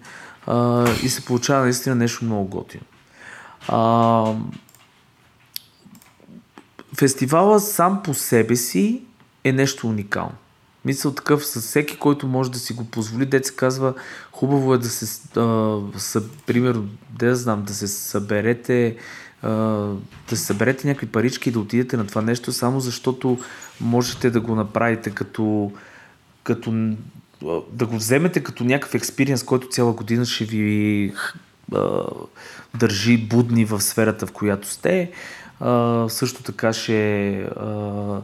а, 0.49 0.87
и 1.03 1.09
се 1.09 1.25
получава 1.25 1.63
наистина 1.63 1.95
нещо 1.95 2.25
много 2.25 2.45
готино. 2.45 2.85
А, 3.69 4.35
фестивала 6.99 7.61
сам 7.61 8.03
по 8.03 8.15
себе 8.15 8.57
си 8.57 9.03
е 9.45 9.53
нещо 9.53 9.89
уникално. 9.89 10.35
Мисля 10.85 11.15
такъв 11.15 11.47
с 11.47 11.61
всеки, 11.61 11.99
който 11.99 12.27
може 12.27 12.51
да 12.51 12.59
си 12.59 12.73
го 12.73 12.85
позволи, 12.85 13.29
се 13.43 13.55
казва, 13.55 13.95
хубаво 14.33 14.75
е 14.75 14.79
да 14.79 14.89
се, 14.89 15.21
а, 15.41 15.79
са, 15.97 16.23
примерно, 16.47 16.89
да 17.11 17.37
знам, 17.37 17.63
да 17.63 17.75
се 17.75 17.89
съберете, 17.89 18.97
а, 19.43 19.51
да 20.29 20.37
се 20.37 20.37
съберете 20.37 20.89
някакви 20.89 21.07
парички 21.07 21.49
и 21.49 21.53
да 21.53 21.61
отидете 21.61 21.97
на 21.97 22.07
това 22.07 22.23
нещо, 22.23 22.53
само 22.53 22.81
защото 22.81 23.39
можете 23.81 24.31
да 24.31 24.41
го 24.41 24.55
направите 24.55 25.11
като, 25.11 25.73
като 26.43 26.95
да 27.73 27.87
го 27.87 27.97
вземете 27.97 28.43
като 28.43 28.65
някакъв 28.65 28.95
експириенс, 28.95 29.43
който 29.43 29.69
цяла 29.69 29.93
година 29.93 30.27
ще 30.27 30.45
ви 30.45 31.13
а, 31.75 32.03
държи 32.75 33.17
будни 33.17 33.65
в 33.65 33.81
сферата, 33.81 34.27
в 34.27 34.33
която 34.33 34.69
сте. 34.69 35.11
А, 35.61 36.05
също 36.09 36.43
така 36.43 36.73
ще 36.73 37.31
а, 37.41 38.21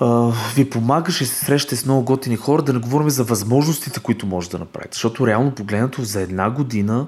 а, 0.00 0.32
ви 0.56 0.70
помага, 0.70 1.12
ще 1.12 1.24
се 1.24 1.44
срещате 1.44 1.76
с 1.76 1.84
много 1.84 2.04
готини 2.04 2.36
хора, 2.36 2.62
да 2.62 2.72
не 2.72 2.78
говорим 2.78 3.10
за 3.10 3.24
възможностите, 3.24 4.00
които 4.00 4.26
може 4.26 4.50
да 4.50 4.58
направите. 4.58 4.94
Защото 4.94 5.26
реално 5.26 5.54
погледнато 5.54 6.02
за 6.02 6.20
една 6.20 6.50
година 6.50 7.06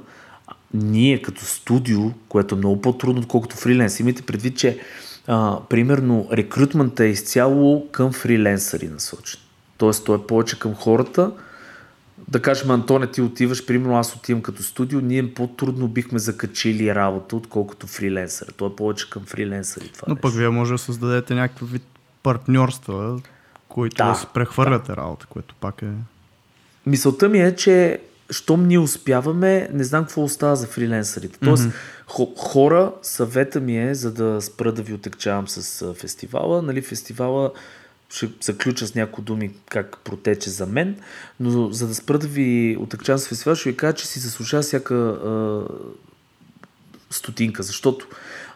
ние 0.75 1.23
като 1.23 1.45
студио, 1.45 2.01
което 2.29 2.55
е 2.55 2.59
много 2.59 2.81
по-трудно, 2.81 3.21
отколкото 3.21 3.57
фриленс, 3.57 4.01
имайте 4.01 4.23
предвид, 4.23 4.57
че 4.57 4.79
а, 5.27 5.59
примерно 5.69 6.29
рекрутмента 6.33 7.05
е 7.05 7.09
изцяло 7.09 7.89
към 7.93 8.13
фриленсъри 8.13 8.89
насочен. 8.89 9.41
Тоест, 9.77 10.05
той 10.05 10.17
е 10.17 10.21
повече 10.21 10.59
към 10.59 10.75
хората. 10.75 11.31
Да 12.29 12.43
кажем, 12.43 12.71
Антоне, 12.71 13.07
ти 13.07 13.23
отиваш, 13.23 13.67
примерно 13.67 13.99
аз 13.99 14.17
отивам 14.17 14.43
като 14.43 14.63
студио, 14.63 15.01
ние 15.01 15.35
по-трудно 15.35 15.89
бихме 15.89 16.19
закачили 16.19 16.95
работа, 16.95 17.37
отколкото 17.37 17.87
фриленсър. 17.87 18.53
Той 18.57 18.69
е 18.69 18.77
повече 18.77 19.11
към 19.11 19.25
фриленсъри. 19.25 19.89
Това 19.89 20.05
Но 20.09 20.15
нещо. 20.15 20.23
пък 20.23 20.35
вие 20.35 20.49
може 20.49 20.73
да 20.73 20.79
създадете 20.79 21.35
някакъв 21.35 21.71
вид 21.73 21.83
партньорства, 22.23 23.21
които 23.69 23.97
да, 23.97 24.09
да 24.09 24.15
се 24.15 24.27
прехвърляте 24.35 24.93
да. 24.93 24.97
работа, 24.97 25.27
което 25.27 25.55
пак 25.55 25.83
е... 25.83 25.91
Мисълта 26.87 27.29
ми 27.29 27.41
е, 27.41 27.57
че 27.57 28.01
щом 28.31 28.67
ние 28.67 28.79
успяваме, 28.79 29.69
не 29.73 29.85
знам 29.85 30.05
какво 30.05 30.23
остава 30.23 30.55
за 30.55 30.67
фриленсърите. 30.67 31.39
Тоест, 31.39 31.65
mm-hmm. 31.65 32.39
хора, 32.39 32.93
съвета 33.03 33.61
ми 33.61 33.79
е, 33.79 33.95
за 33.95 34.13
да 34.13 34.41
спра 34.41 34.73
да 34.73 34.83
ви 34.83 34.93
отекчавам 34.93 35.49
с 35.49 35.95
фестивала. 35.95 36.63
Нали, 36.63 36.83
фестивала 36.83 37.53
ще 38.15 38.29
заключа 38.41 38.87
с 38.87 38.95
някои 38.95 39.25
думи 39.25 39.51
как 39.71 39.99
протече 40.05 40.51
за 40.51 40.67
мен, 40.67 40.97
но 41.41 41.73
за 41.73 41.89
да 41.89 41.95
спра 41.95 42.19
да 42.19 42.27
ви 42.27 42.77
отъкчам 42.81 43.19
с 43.19 43.29
фестивал, 43.29 43.55
ще 43.55 43.71
ви 43.71 43.77
кажа, 43.77 43.97
че 43.97 44.07
си 44.07 44.19
заслужава 44.19 44.63
всяка 44.63 44.95
а, 44.95 45.63
стотинка, 47.11 47.63
защото 47.63 48.07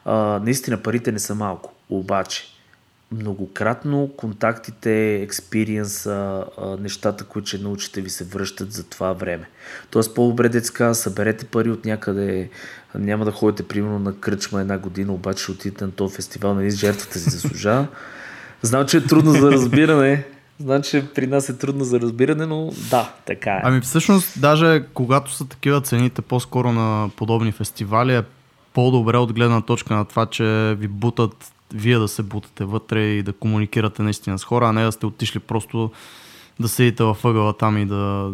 а, 0.05 0.15
наистина 0.45 0.83
парите 0.83 1.13
не 1.13 1.19
са 1.19 1.35
малко. 1.35 1.75
Обаче, 1.91 2.45
многократно 3.13 4.11
контактите, 4.17 5.23
експириенса, 5.23 6.45
нещата, 6.81 7.25
които 7.25 7.49
ще 7.49 7.59
научите 7.59 8.01
ви 8.01 8.11
се 8.11 8.25
връщат 8.25 8.73
за 8.73 8.85
това 8.85 9.13
време. 9.13 9.49
Тоест 9.91 10.15
по-добре 10.15 10.49
детска, 10.49 10.95
съберете 10.95 11.45
пари 11.45 11.71
от 11.71 11.85
някъде, 11.85 12.51
няма 12.95 13.25
да 13.25 13.33
ходите 13.33 13.69
примерно 13.69 13.99
на 13.99 14.21
кръчма 14.21 14.61
една 14.61 14.79
година, 14.79 15.13
обаче 15.13 15.43
ще 15.43 15.53
отидете 15.53 15.85
на 15.85 15.91
този 15.91 16.15
фестивал, 16.15 16.55
нали 16.55 16.71
жертвата 16.71 17.19
си 17.19 17.31
заслужава. 17.31 17.87
Знам, 18.63 18.87
че 18.87 18.97
е 18.97 19.05
трудно 19.05 19.33
за 19.33 19.51
разбиране. 19.53 20.25
Знам, 20.61 20.83
че 20.83 21.05
при 21.15 21.27
нас 21.27 21.49
е 21.49 21.59
трудно 21.59 21.85
за 21.85 22.01
разбиране, 22.01 22.47
но 22.47 22.71
да, 22.91 23.13
така 23.27 23.51
е. 23.51 23.61
Ами 23.65 23.81
всъщност, 23.81 24.41
даже 24.41 24.85
когато 24.95 25.33
са 25.33 25.49
такива 25.49 25.81
цените 25.81 26.23
по-скоро 26.23 26.73
на 26.73 27.11
подобни 27.17 27.53
фестивали, 27.53 28.15
е 28.15 28.23
по-добре 28.75 29.17
от 29.17 29.33
гледна 29.33 29.61
точка 29.61 29.95
на 29.95 30.05
това, 30.05 30.27
че 30.27 30.75
ви 30.79 30.89
бутат 30.89 31.53
вие 31.75 31.99
да 31.99 32.09
се 32.09 32.23
бутате 32.23 32.65
вътре 32.65 33.03
и 33.03 33.23
да 33.23 33.33
комуникирате 33.33 34.03
наистина 34.03 34.39
с 34.39 34.45
хора, 34.45 34.69
а 34.69 34.73
не 34.73 34.85
да 34.85 34.93
сте 34.93 35.07
отишли 35.07 35.39
просто 35.39 35.91
да 36.61 36.69
седите 36.69 37.05
във 37.05 37.25
ъгъла 37.25 37.57
там 37.57 37.79
и 37.79 37.87
да 37.87 38.31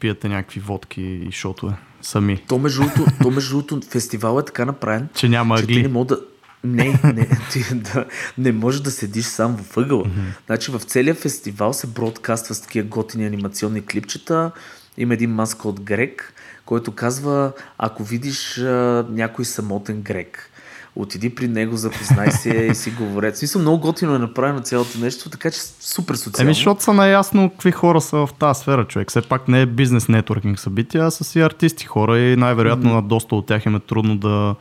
пиете 0.00 0.28
някакви 0.28 0.60
водки 0.60 1.02
и 1.02 1.32
шотове 1.32 1.72
сами. 2.02 2.42
То 2.48 2.58
между 2.58 2.82
другото, 3.22 3.80
фестивал 3.90 4.38
е 4.38 4.44
така 4.44 4.64
направен, 4.64 5.08
че 5.14 5.28
няма 5.28 5.58
че 5.58 5.66
ти 5.66 5.82
не 5.82 5.88
мога 5.88 6.06
да, 6.06 6.20
не, 6.66 7.00
не, 7.04 7.28
ти, 7.50 7.74
да, 7.74 8.04
не 8.38 8.52
можеш 8.52 8.80
да 8.80 8.90
седиш 8.90 9.24
сам 9.24 9.56
в 9.56 9.76
ъгъла. 9.76 10.04
Mm-hmm. 10.04 10.46
Значи 10.46 10.70
в 10.70 10.80
целия 10.80 11.14
фестивал 11.14 11.72
се 11.72 11.86
бродкаства 11.86 12.54
с 12.54 12.60
такива 12.60 12.88
готини 12.88 13.26
анимационни 13.26 13.86
клипчета. 13.86 14.50
Има 14.98 15.14
един 15.14 15.30
маска 15.30 15.68
от 15.68 15.80
Грек 15.80 16.34
който 16.66 16.92
казва, 16.92 17.52
ако 17.78 18.04
видиш 18.04 18.58
а, 18.58 19.06
някой 19.10 19.44
самотен 19.44 20.02
грек, 20.02 20.50
отиди 20.96 21.34
при 21.34 21.48
него, 21.48 21.76
запознай 21.76 22.30
се 22.30 22.50
и 22.50 22.74
си 22.74 22.90
говорят. 22.90 23.36
Смисъл, 23.36 23.62
много 23.62 23.80
готино 23.80 24.14
е 24.14 24.18
направено 24.18 24.60
цялото 24.60 24.98
нещо, 24.98 25.30
така 25.30 25.50
че 25.50 25.60
супер 25.80 26.14
социално. 26.14 26.48
Еми, 26.48 26.54
защото 26.54 26.82
са 26.82 26.92
наясно 26.92 27.50
какви 27.50 27.72
хора 27.72 28.00
са 28.00 28.16
в 28.16 28.28
тази 28.38 28.60
сфера, 28.60 28.84
човек. 28.84 29.10
Все 29.10 29.22
пак 29.22 29.48
не 29.48 29.60
е 29.60 29.66
бизнес 29.66 30.08
нетворкинг 30.08 30.58
събития, 30.58 31.06
а 31.06 31.10
са 31.10 31.24
си 31.24 31.40
артисти 31.40 31.84
хора 31.84 32.18
и 32.18 32.36
най-вероятно 32.36 32.90
mm-hmm. 32.90 32.94
на 32.94 33.02
доста 33.02 33.34
от 33.34 33.46
тях 33.46 33.66
им 33.66 33.76
е 33.76 33.80
трудно 33.80 34.16
да 34.16 34.54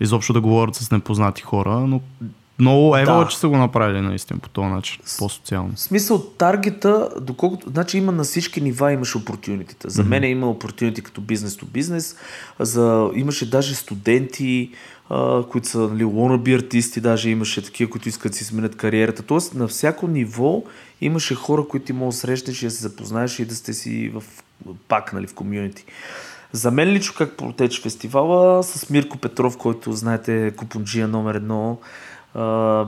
изобщо 0.00 0.32
да 0.32 0.40
говорят 0.40 0.74
с 0.74 0.90
непознати 0.90 1.42
хора, 1.42 1.70
но 1.70 2.00
много 2.58 2.96
ево, 2.96 3.18
да. 3.18 3.28
че 3.28 3.38
са 3.38 3.48
го 3.48 3.56
направили 3.56 4.00
наистина 4.00 4.38
по 4.38 4.48
този 4.48 4.66
начин, 4.66 5.00
по-социално. 5.18 5.72
В 5.74 5.80
смисъл, 5.80 6.18
таргета, 6.18 7.10
доколкото, 7.20 7.70
значи 7.70 7.98
има 7.98 8.12
на 8.12 8.24
всички 8.24 8.60
нива 8.60 8.92
имаш 8.92 9.16
опортюнитите. 9.16 9.90
За 9.90 10.04
mm-hmm. 10.04 10.08
мен 10.08 10.24
е 10.24 10.30
има 10.30 10.50
опортюнити 10.50 11.02
като 11.02 11.20
бизнес 11.20 11.56
то 11.56 11.66
бизнес, 11.66 12.16
за, 12.58 13.10
имаше 13.14 13.50
даже 13.50 13.74
студенти, 13.74 14.70
а, 15.10 15.42
които 15.42 15.68
са 15.68 15.78
нали, 15.78 16.04
wannabe 16.04 16.56
артисти, 16.56 17.00
даже 17.00 17.30
имаше 17.30 17.64
такива, 17.64 17.90
които 17.90 18.08
искат 18.08 18.32
да 18.32 18.38
си 18.38 18.44
сменят 18.44 18.76
кариерата. 18.76 19.22
Тоест 19.22 19.54
на 19.54 19.68
всяко 19.68 20.06
ниво 20.06 20.62
имаше 21.00 21.34
хора, 21.34 21.64
които 21.68 21.86
ти 21.86 21.92
могат 21.92 22.14
да 22.14 22.18
срещнеш 22.18 22.62
и 22.62 22.66
да 22.66 22.70
се 22.70 22.82
запознаеш 22.82 23.38
и 23.38 23.44
да 23.44 23.54
сте 23.54 23.74
си 23.74 24.08
в 24.14 24.22
пак 24.88 25.12
нали, 25.12 25.26
в 25.26 25.34
комьюнити. 25.34 25.84
За 26.52 26.70
мен 26.70 26.88
лично 26.88 27.14
как 27.18 27.36
протече 27.36 27.82
фестивала 27.82 28.62
с 28.62 28.90
Мирко 28.90 29.18
Петров, 29.18 29.58
който 29.58 29.92
знаете 29.92 30.52
купонджия 30.56 31.08
номер 31.08 31.34
едно, 31.34 31.78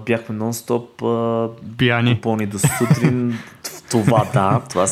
бяхме 0.07 0.37
нон-стоп 0.37 1.02
а, 1.02 1.50
Пияни. 1.79 2.14
купони 2.14 2.47
до 2.47 2.59
сутрин. 2.59 3.38
това 3.90 4.25
да, 4.33 4.62
това, 4.71 4.87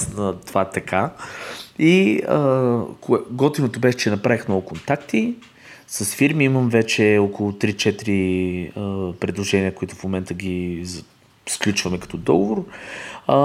това 0.47 0.63
е 0.63 0.71
така. 0.71 1.11
И 1.79 2.23
а, 2.29 2.81
готиното 3.31 3.81
беше, 3.81 3.99
че 3.99 4.11
направих 4.11 4.49
много 4.49 4.65
контакти. 4.65 5.35
С 5.87 6.15
фирми 6.15 6.45
имам 6.45 6.69
вече 6.69 7.19
около 7.21 7.53
3-4 7.53 9.13
предложения, 9.13 9.75
които 9.75 9.95
в 9.95 10.05
момента 10.05 10.35
ги 10.35 10.87
сключваме 11.49 11.99
като 11.99 12.17
договор. 12.17 12.65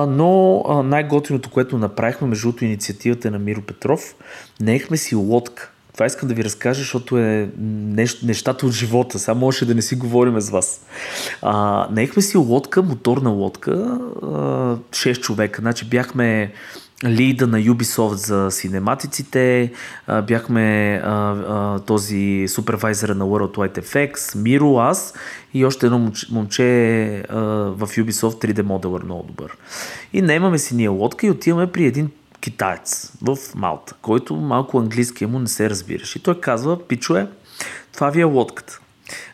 Но 0.08 0.64
най-готиното, 0.86 1.50
което 1.50 1.78
направихме, 1.78 2.28
между 2.28 2.48
другото, 2.48 2.66
инициативата 2.66 3.32
на 3.32 3.40
Миро 3.40 3.62
Петров, 3.62 4.16
неехме 4.60 4.98
си 4.98 5.16
лодка. 5.16 5.70
Това 5.94 6.06
искам 6.06 6.30
да 6.30 6.36
ви 6.36 6.44
разкажа, 6.44 6.80
защото 6.80 7.18
е 7.18 7.50
нещ, 7.60 8.24
нещата 8.24 8.66
от 8.66 8.72
живота. 8.72 9.20
Само 9.20 9.40
може 9.40 9.66
да 9.66 9.76
не 9.76 9.82
си 9.82 9.96
говорим 9.96 10.42
с 10.42 10.50
вас. 10.50 10.86
А, 11.42 11.88
наехме 11.92 12.22
си 12.22 12.38
лодка, 12.38 12.84
моторна 12.84 13.30
лодка, 13.30 14.00
а, 14.24 14.28
6 14.92 15.20
човека. 15.20 15.62
Значи 15.62 15.86
бяхме 15.86 16.54
лида 17.06 17.48
на 17.48 17.60
Ubisoft 17.60 18.14
за 18.14 18.52
синематиците, 18.52 19.72
бяхме 20.28 21.02
този 21.86 22.46
супервайзър 22.48 23.10
на 23.10 23.26
World 23.26 23.56
Wide 23.56 23.82
FX, 23.82 24.36
Миро, 24.36 24.78
аз 24.78 25.14
и 25.54 25.66
още 25.66 25.86
едно 25.86 26.12
момче, 26.32 26.64
в 27.30 27.88
Ubisoft 27.88 28.46
3D 28.46 28.62
моделър 28.62 29.04
много 29.04 29.24
добър. 29.24 29.58
И 30.14 30.22
наемаме 30.22 30.58
си 30.58 30.76
ние 30.76 30.88
лодка 30.88 31.28
и 31.28 31.32
отиваме 31.32 31.72
при 31.72 31.86
един 31.86 32.10
китаец 32.42 33.12
в 33.22 33.38
Малта, 33.56 33.94
който 34.02 34.36
малко 34.36 34.80
английски 34.80 35.26
му 35.26 35.40
не 35.40 35.48
се 35.48 35.70
разбираш. 35.70 36.16
И 36.16 36.20
той 36.20 36.40
казва, 36.40 36.88
пичове, 36.88 37.28
това 37.94 38.10
ви 38.10 38.22
е 38.22 38.24
лодката. 38.24 38.80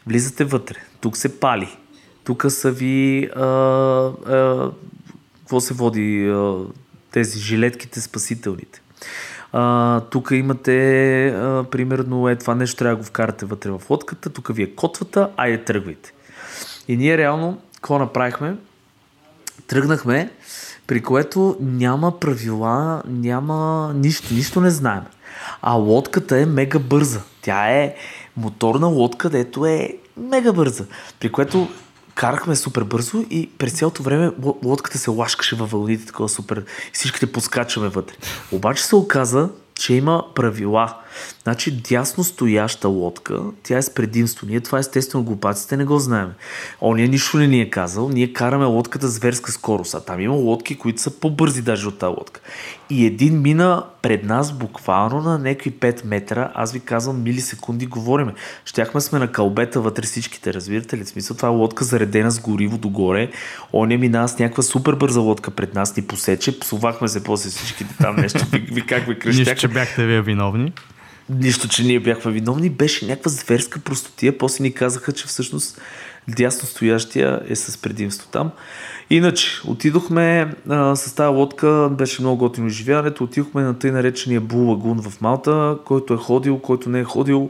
Влизате 0.08 0.44
вътре, 0.44 0.76
тук 1.02 1.18
се 1.18 1.40
пали, 1.40 1.78
тук 2.24 2.46
са 2.50 2.72
ви 2.72 3.30
а, 3.36 3.46
а, 3.46 4.72
какво 5.40 5.60
се 5.60 5.74
води 5.74 6.30
а, 6.30 6.58
тези 7.12 7.40
жилетките 7.40 8.02
спасителните. 8.02 8.82
А, 9.54 10.00
тук 10.00 10.32
имате, 10.32 11.28
а, 11.28 11.66
примерно, 11.72 12.30
е 12.30 12.36
това 12.36 12.56
нещо 12.56 12.78
трябва 12.78 12.96
да 12.96 13.02
го 13.02 13.08
вкарате 13.08 13.46
вътре 13.46 13.72
в 13.72 13.82
лодката, 13.90 14.30
тук 14.30 14.56
ви 14.56 14.64
е 14.64 14.76
котвата, 14.76 15.30
айде 15.38 15.64
тръгвайте. 15.64 16.14
И 16.88 16.98
ние 16.98 17.18
реално, 17.18 17.62
какво 17.76 18.00
направихме? 18.00 18.56
Тръгнахме, 19.68 20.32
при 20.88 21.02
което 21.02 21.58
няма 21.60 22.20
правила, 22.20 23.04
няма 23.06 23.92
нищо, 23.96 24.34
нищо 24.34 24.62
не 24.62 24.70
знаем. 24.70 25.04
А 25.62 25.74
лодката 25.74 26.40
е 26.40 26.46
мега 26.46 26.80
бърза. 26.80 27.22
Тя 27.42 27.70
е 27.70 27.96
моторна 28.38 28.88
лодка, 28.88 29.30
дето 29.30 29.66
е 29.66 29.94
мега 30.18 30.54
бърза. 30.54 30.86
При 31.20 31.32
което 31.32 31.68
карахме 32.20 32.56
супер 32.56 32.84
бързо 32.84 33.26
и 33.30 33.50
през 33.58 33.74
цялото 33.74 34.04
време 34.04 34.32
лодката 34.64 34.98
се 34.98 35.10
лашкаше 35.10 35.56
във 35.56 35.72
вълните, 35.72 36.06
такова 36.06 36.30
супер. 36.30 36.66
Всичките 36.94 37.32
поскачаме 37.32 37.90
вътре. 37.90 38.16
Обаче 38.52 38.84
се 38.84 38.96
оказа, 38.96 39.50
че 39.76 39.94
има 39.94 40.24
правила. 40.36 40.98
Значи 41.44 41.72
дясно 41.72 42.24
стояща 42.24 42.88
лодка, 42.88 43.42
тя 43.64 43.78
е 43.78 43.82
с 43.82 43.94
предимство. 43.94 44.48
Ние 44.48 44.60
това 44.60 44.80
естествено 44.80 45.24
глупаците 45.24 45.78
не 45.78 45.86
го 45.86 46.00
знаем. 46.00 46.30
Ония 46.82 47.10
нищо 47.10 47.38
не 47.38 47.48
ни 47.48 47.62
е 47.62 47.70
казал. 47.70 48.10
Ние 48.10 48.34
караме 48.34 48.66
лодката 48.66 49.08
с 49.08 49.12
зверска 49.12 49.52
скорост. 49.52 49.94
А 49.94 50.00
там 50.00 50.20
има 50.20 50.36
лодки, 50.36 50.78
които 50.78 51.02
са 51.02 51.12
по-бързи 51.12 51.62
даже 51.62 51.88
от 51.88 52.00
тази 52.00 52.16
лодка. 52.18 52.42
И 52.90 53.06
един 53.06 53.42
мина 53.42 53.84
пред 54.02 54.24
нас 54.24 54.52
буквално 54.52 55.22
на 55.22 55.40
някакви 55.40 55.72
5 55.72 56.06
метра. 56.06 56.52
Аз 56.54 56.72
ви 56.72 56.80
казвам, 56.80 57.24
милисекунди 57.24 57.86
говориме. 57.86 58.34
Щяхме 58.66 59.02
сме 59.02 59.20
на 59.20 59.32
кълбета 59.32 59.82
вътре 59.82 60.04
всичките, 60.04 60.54
разбирате 60.54 60.98
ли? 60.98 61.04
В 61.04 61.10
смисъл 61.10 61.36
това 61.36 61.50
е 61.50 61.52
лодка 61.52 61.84
заредена 61.84 62.32
с 62.32 62.40
гориво 62.40 62.78
догоре. 62.78 63.32
Оня 63.74 63.98
мина 63.98 64.28
с 64.28 64.40
някаква 64.40 64.64
супер 64.64 64.94
бърза 64.94 65.20
лодка 65.20 65.52
пред 65.52 65.76
нас, 65.76 65.98
ни 65.98 66.04
посече, 66.04 66.60
псувахме 66.60 67.08
се 67.08 67.24
после 67.24 67.50
всичките 67.50 67.96
там 67.98 68.16
нещо. 68.16 68.46
Ви, 68.52 68.60
ви 68.60 68.86
как 68.86 69.08
ви 69.08 69.20
кръщяха. 69.20 69.52
Нищо, 69.52 69.68
че 69.68 69.68
бяхте 69.68 70.06
вие 70.06 70.22
виновни 70.22 70.74
нищо, 71.30 71.68
че 71.68 71.84
ние 71.84 72.00
бяхме 72.00 72.32
виновни, 72.32 72.70
беше 72.70 73.06
някаква 73.06 73.32
зверска 73.32 73.80
простотия. 73.80 74.38
После 74.38 74.64
ни 74.64 74.74
казаха, 74.74 75.12
че 75.12 75.28
всъщност 75.28 75.82
дясно 76.28 76.68
стоящия 76.68 77.42
е 77.48 77.56
с 77.56 77.78
предимство 77.78 78.28
там. 78.28 78.52
Иначе, 79.10 79.62
отидохме 79.68 80.54
а, 80.70 80.96
с 80.96 81.14
тази 81.14 81.36
лодка, 81.36 81.90
беше 81.92 82.22
много 82.22 82.38
готино 82.38 82.68
изживяването, 82.68 83.24
отидохме 83.24 83.62
на 83.62 83.80
тъй 83.80 83.92
наречения 83.92 84.42
Бул 84.42 84.70
Лагун 84.70 85.02
в 85.02 85.22
Малта, 85.22 85.78
който 85.86 86.14
е 86.14 86.18
ходил, 86.18 86.60
който 86.60 86.90
не 86.90 87.00
е 87.00 87.04
ходил. 87.04 87.50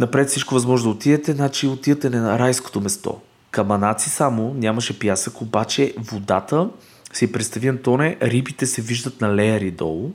Напред 0.00 0.28
всичко 0.28 0.54
възможно 0.54 0.90
да 0.90 0.96
отидете, 0.96 1.32
значи 1.32 1.66
отидете 1.66 2.10
на 2.10 2.38
райското 2.38 2.80
место. 2.80 3.20
Каманаци 3.50 4.10
само, 4.10 4.54
нямаше 4.54 4.98
пясък, 4.98 5.40
обаче 5.40 5.94
водата, 5.98 6.68
си 7.12 7.32
представи 7.32 7.68
Антоне, 7.68 8.16
рибите 8.22 8.66
се 8.66 8.82
виждат 8.82 9.20
на 9.20 9.34
леяри 9.34 9.70
долу 9.70 10.12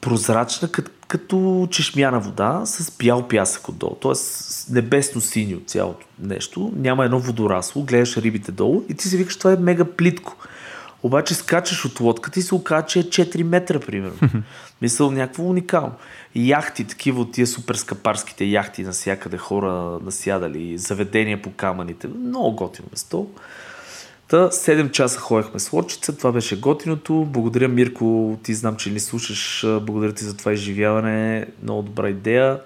прозрачна, 0.00 0.72
като, 0.72 0.90
като 1.08 1.68
чешмяна 1.70 2.20
вода 2.20 2.62
с 2.66 2.96
бял 2.98 3.28
пясък 3.28 3.68
отдолу. 3.68 3.96
Тоест 4.00 4.66
небесно 4.70 5.20
синьо 5.20 5.60
цялото 5.66 6.06
нещо. 6.18 6.72
Няма 6.76 7.04
едно 7.04 7.18
водорасло, 7.18 7.82
гледаш 7.82 8.16
рибите 8.16 8.52
долу 8.52 8.84
и 8.88 8.94
ти 8.94 9.08
си 9.08 9.16
викаш, 9.16 9.36
това 9.36 9.52
е 9.52 9.56
мега 9.56 9.84
плитко. 9.84 10.36
Обаче 11.02 11.34
скачаш 11.34 11.84
от 11.84 12.00
лодката 12.00 12.40
и 12.40 12.42
се 12.42 12.54
оказа, 12.54 12.86
че 12.86 12.98
е 12.98 13.02
4 13.02 13.42
метра, 13.42 13.80
примерно. 13.80 14.18
Мисъл, 14.82 15.10
някакво 15.10 15.42
уникално. 15.42 15.92
Яхти, 16.34 16.84
такива 16.84 17.20
от 17.20 17.32
тия 17.32 17.46
супер 17.46 17.74
скапарските 17.74 18.44
яхти, 18.44 18.82
насякъде 18.82 19.36
хора 19.36 19.98
насядали, 20.04 20.78
заведения 20.78 21.42
по 21.42 21.52
камъните. 21.52 22.08
Много 22.08 22.56
готино 22.56 22.88
место. 22.92 23.28
Та 24.28 24.48
7 24.50 24.90
часа 24.90 25.18
ходехме 25.18 25.60
с 25.60 25.72
лодчица, 25.72 26.16
това 26.16 26.32
беше 26.32 26.60
готиното. 26.60 27.24
Благодаря 27.24 27.68
Мирко, 27.68 28.38
ти 28.42 28.54
знам, 28.54 28.76
че 28.76 28.90
ни 28.90 29.00
слушаш. 29.00 29.64
Благодаря 29.66 30.12
ти 30.12 30.24
за 30.24 30.36
това 30.36 30.52
изживяване. 30.52 31.46
Много 31.62 31.82
добра 31.82 32.08
идея. 32.08 32.60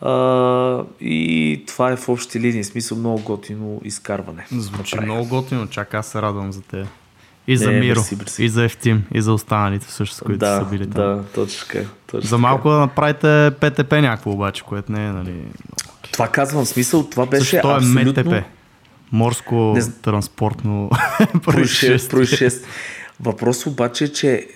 А, 0.00 0.82
и 1.00 1.64
това 1.66 1.92
е 1.92 1.96
в 1.96 2.08
общи 2.08 2.40
линии, 2.40 2.64
смисъл 2.64 2.98
много 2.98 3.22
готино 3.22 3.80
изкарване. 3.84 4.46
Звучи 4.50 4.94
Направих. 4.94 5.14
много 5.14 5.28
готино, 5.28 5.66
чак 5.66 5.94
аз 5.94 6.06
се 6.06 6.22
радвам 6.22 6.52
за 6.52 6.62
те. 6.62 6.86
И 7.48 7.56
за 7.56 7.70
Не, 7.70 7.80
Миро, 7.80 8.00
мерси, 8.00 8.16
мерси. 8.16 8.44
и 8.44 8.48
за 8.48 8.64
Ефтим, 8.64 9.04
и 9.14 9.22
за 9.22 9.32
останалите 9.32 9.92
също, 9.92 10.16
с 10.16 10.20
които 10.20 10.38
да, 10.38 10.56
са 10.56 10.64
били 10.64 10.90
там. 10.90 11.02
Да, 11.02 11.22
точно 11.34 11.66
така. 11.68 11.86
За 12.26 12.38
малко 12.38 12.70
да 12.70 12.76
направите 12.76 13.50
ПТП 13.60 13.92
някакво 13.92 14.30
обаче, 14.30 14.62
което 14.62 14.92
не 14.92 15.06
е, 15.06 15.12
нали... 15.12 15.34
Това 16.12 16.28
казвам, 16.28 16.64
смисъл, 16.66 17.10
това 17.10 17.26
беше 17.26 17.44
Също 17.44 17.70
е 17.70 17.74
абсолютно... 17.74 18.00
е 18.00 18.24
МТП 18.24 18.44
морско 19.12 19.54
не... 19.54 19.82
транспортно 20.02 20.90
происшествие. 21.44 22.50
Въпрос 23.20 23.66
обаче 23.66 24.04
е, 24.04 24.08
че 24.08 24.46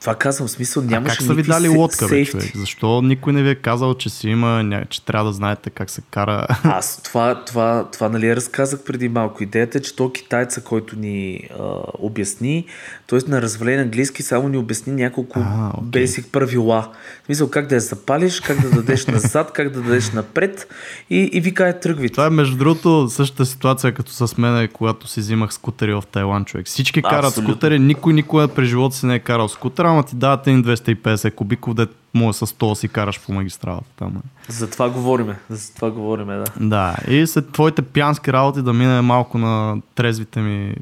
това 0.00 0.14
казвам, 0.14 0.48
в 0.48 0.50
смисъл 0.50 0.82
нямаше 0.82 1.14
а 1.14 1.16
как 1.16 1.26
са 1.26 1.34
ви 1.34 1.42
дали 1.42 1.68
лодка, 1.68 2.08
бе, 2.08 2.24
човек? 2.24 2.56
Защо 2.56 3.02
никой 3.02 3.32
не 3.32 3.42
ви 3.42 3.50
е 3.50 3.54
казал, 3.54 3.94
че 3.94 4.10
си 4.10 4.28
има, 4.28 4.82
че 4.90 5.04
трябва 5.04 5.26
да 5.26 5.32
знаете 5.32 5.70
как 5.70 5.90
се 5.90 6.02
кара? 6.10 6.46
Аз 6.64 7.02
това, 7.02 7.44
това, 7.44 7.88
това 7.92 8.08
нали 8.08 8.36
разказах 8.36 8.80
преди 8.84 9.08
малко. 9.08 9.42
Идеята 9.42 9.78
е, 9.78 9.80
че 9.80 9.96
то 9.96 10.12
китайца, 10.12 10.60
който 10.60 10.98
ни 10.98 11.48
а, 11.60 11.62
обясни, 11.98 12.66
т.е. 13.06 13.18
на 13.28 13.42
развален 13.42 13.80
английски 13.80 14.22
само 14.22 14.48
ни 14.48 14.56
обясни 14.56 14.92
няколко 14.92 15.38
а, 15.38 15.72
okay. 15.72 16.06
basic 16.06 16.30
правила. 16.30 16.88
В 17.22 17.26
смисъл 17.26 17.50
как 17.50 17.66
да 17.66 17.74
я 17.74 17.80
запалиш, 17.80 18.40
как 18.40 18.60
да 18.60 18.70
дадеш 18.70 19.06
назад, 19.06 19.52
как 19.52 19.72
да 19.72 19.80
дадеш 19.80 20.10
напред 20.10 20.68
и, 21.10 21.30
и 21.32 21.40
ви 21.40 21.54
кае 21.54 21.80
тръгвите. 21.80 22.12
Това 22.12 22.26
е 22.26 22.30
между 22.30 22.56
другото 22.56 23.08
същата 23.08 23.46
ситуация 23.46 23.92
като 23.92 24.12
с 24.12 24.36
мен, 24.36 24.68
когато 24.72 25.08
си 25.08 25.20
взимах 25.20 25.54
скутери 25.54 25.94
в 25.94 26.02
Тайланд, 26.12 26.48
човек. 26.48 26.66
Всички 26.66 27.02
карат 27.02 27.24
Абсолютно. 27.24 27.52
скутери, 27.52 27.78
никой 27.78 28.12
никога 28.12 28.48
през 28.48 28.68
живота 28.68 28.96
си 28.96 29.06
не 29.06 29.14
е 29.14 29.18
карал 29.18 29.48
скутера, 29.48 29.95
ама 29.96 30.04
ти 30.04 30.16
дават 30.16 30.46
един 30.46 30.64
250 30.64 31.34
кубиков, 31.34 31.74
де 31.74 31.86
може 32.14 32.38
с 32.38 32.46
100 32.46 32.74
си 32.74 32.88
караш 32.88 33.20
по 33.20 33.32
магистралата 33.32 33.86
там. 33.96 34.12
е. 34.16 34.52
За 34.52 34.70
това 34.70 34.90
говориме. 34.90 35.38
За 35.48 35.74
това 35.74 35.90
говориме, 35.90 36.36
да. 36.36 36.44
Да, 36.60 36.96
и 37.08 37.26
след 37.26 37.52
твоите 37.52 37.82
пянски 37.82 38.32
работи 38.32 38.62
да 38.62 38.72
мине 38.72 39.00
малко 39.00 39.38
на 39.38 39.76
трезвите 39.94 40.40
ми 40.40 40.74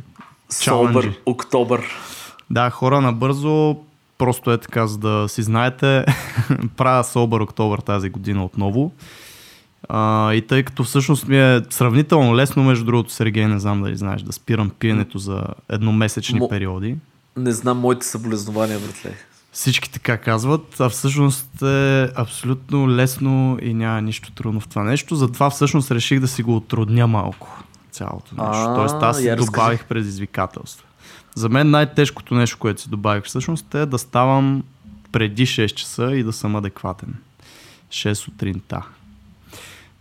Собър 0.48 0.92
чаленджи. 0.92 1.18
октобър. 1.26 1.82
Да, 2.50 2.70
хора, 2.70 3.00
набързо, 3.00 3.76
просто 4.18 4.52
е 4.52 4.58
така, 4.58 4.86
за 4.86 4.98
да 4.98 5.28
си 5.28 5.42
знаете, 5.42 6.04
правя 6.76 7.04
Собър 7.04 7.40
Октобър 7.40 7.78
тази 7.78 8.10
година 8.10 8.44
отново. 8.44 8.92
А, 9.88 10.32
и 10.32 10.42
тъй 10.42 10.62
като 10.62 10.84
всъщност 10.84 11.28
ми 11.28 11.38
е 11.38 11.60
сравнително 11.70 12.36
лесно, 12.36 12.64
между 12.64 12.84
другото, 12.84 13.12
Сергей, 13.12 13.46
не 13.46 13.58
знам 13.58 13.82
дали 13.82 13.96
знаеш, 13.96 14.22
да 14.22 14.32
спирам 14.32 14.70
пиенето 14.70 15.18
за 15.18 15.44
едномесечни 15.68 16.40
Мо- 16.40 16.48
периоди. 16.48 16.96
Не 17.36 17.52
знам 17.52 17.78
моите 17.78 18.06
съболезнования, 18.06 18.78
братле. 18.78 19.16
Всички 19.52 19.90
така 19.90 20.16
казват, 20.18 20.80
а 20.80 20.88
всъщност 20.88 21.62
е 21.62 22.10
абсолютно 22.16 22.90
лесно 22.90 23.58
и 23.62 23.74
няма 23.74 24.02
нищо 24.02 24.32
трудно 24.32 24.60
в 24.60 24.68
това 24.68 24.84
нещо. 24.84 25.14
Затова 25.14 25.50
всъщност 25.50 25.90
реших 25.90 26.20
да 26.20 26.28
си 26.28 26.42
го 26.42 26.56
отрудня 26.56 27.06
малко 27.06 27.62
цялото 27.90 28.34
нещо. 28.34 28.52
А, 28.52 28.74
Тоест 28.74 28.94
аз 29.00 29.18
си 29.18 29.36
добавих 29.36 29.84
предизвикателства. 29.84 30.86
За 31.34 31.48
мен 31.48 31.70
най-тежкото 31.70 32.34
нещо, 32.34 32.58
което 32.58 32.80
си 32.80 32.90
добавих 32.90 33.24
всъщност 33.24 33.74
е 33.74 33.86
да 33.86 33.98
ставам 33.98 34.62
преди 35.12 35.46
6 35.46 35.74
часа 35.74 36.12
и 36.16 36.22
да 36.22 36.32
съм 36.32 36.56
адекватен. 36.56 37.14
6 37.88 38.14
сутринта. 38.14 38.82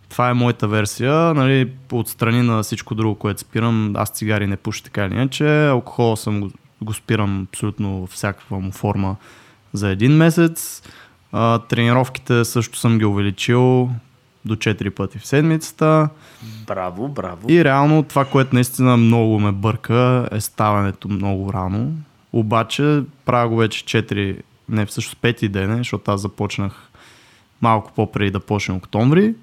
Това 0.08 0.30
е 0.30 0.34
моята 0.34 0.68
версия. 0.68 1.34
Нали, 1.34 1.72
отстрани 1.92 2.42
на 2.42 2.62
всичко 2.62 2.94
друго, 2.94 3.14
което 3.14 3.40
спирам, 3.40 3.96
аз 3.96 4.10
цигари 4.10 4.46
не 4.46 4.56
пуша 4.56 4.84
така 4.84 5.06
или 5.06 5.14
иначе. 5.14 5.66
Алкохола 5.66 6.16
съм 6.16 6.40
го, 6.40 6.50
го 6.84 6.92
спирам 6.92 7.46
абсолютно 7.52 8.06
всякаква 8.06 8.60
му 8.60 8.72
форма 8.72 9.16
за 9.72 9.88
един 9.88 10.12
месец. 10.12 10.82
А, 11.32 11.58
тренировките 11.58 12.44
също 12.44 12.78
съм 12.78 12.98
ги 12.98 13.04
увеличил 13.04 13.90
до 14.44 14.56
4 14.56 14.90
пъти 14.90 15.18
в 15.18 15.26
седмицата. 15.26 16.08
Браво, 16.66 17.08
браво. 17.08 17.52
И 17.52 17.64
реално 17.64 18.02
това, 18.02 18.24
което 18.24 18.54
наистина 18.54 18.96
много 18.96 19.40
ме 19.40 19.52
бърка 19.52 20.28
е 20.32 20.40
ставането 20.40 21.08
много 21.08 21.52
рано. 21.52 21.92
Обаче 22.32 23.02
правя 23.24 23.48
го 23.48 23.56
вече 23.56 23.84
4, 23.84 24.38
не 24.68 24.86
всъщност 24.86 25.22
5 25.22 25.48
дена, 25.48 25.76
защото 25.76 26.10
аз 26.10 26.20
започнах 26.20 26.90
малко 27.62 27.92
по-преди 27.96 28.30
да 28.30 28.40
почне 28.40 28.74
октомври. 28.74 29.34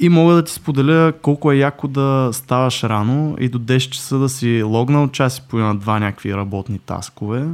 И 0.00 0.08
мога 0.08 0.34
да 0.34 0.44
ти 0.44 0.52
споделя 0.52 1.12
колко 1.22 1.52
е 1.52 1.56
яко 1.56 1.88
да 1.88 2.30
ставаш 2.32 2.84
рано 2.84 3.36
и 3.40 3.48
до 3.48 3.58
10 3.58 3.90
часа 3.90 4.18
да 4.18 4.28
си 4.28 4.62
логнал 4.62 5.08
час 5.08 5.38
и 5.38 5.42
половина 5.48 5.74
два 5.74 5.98
някакви 5.98 6.34
работни 6.34 6.78
таскове, 6.78 7.46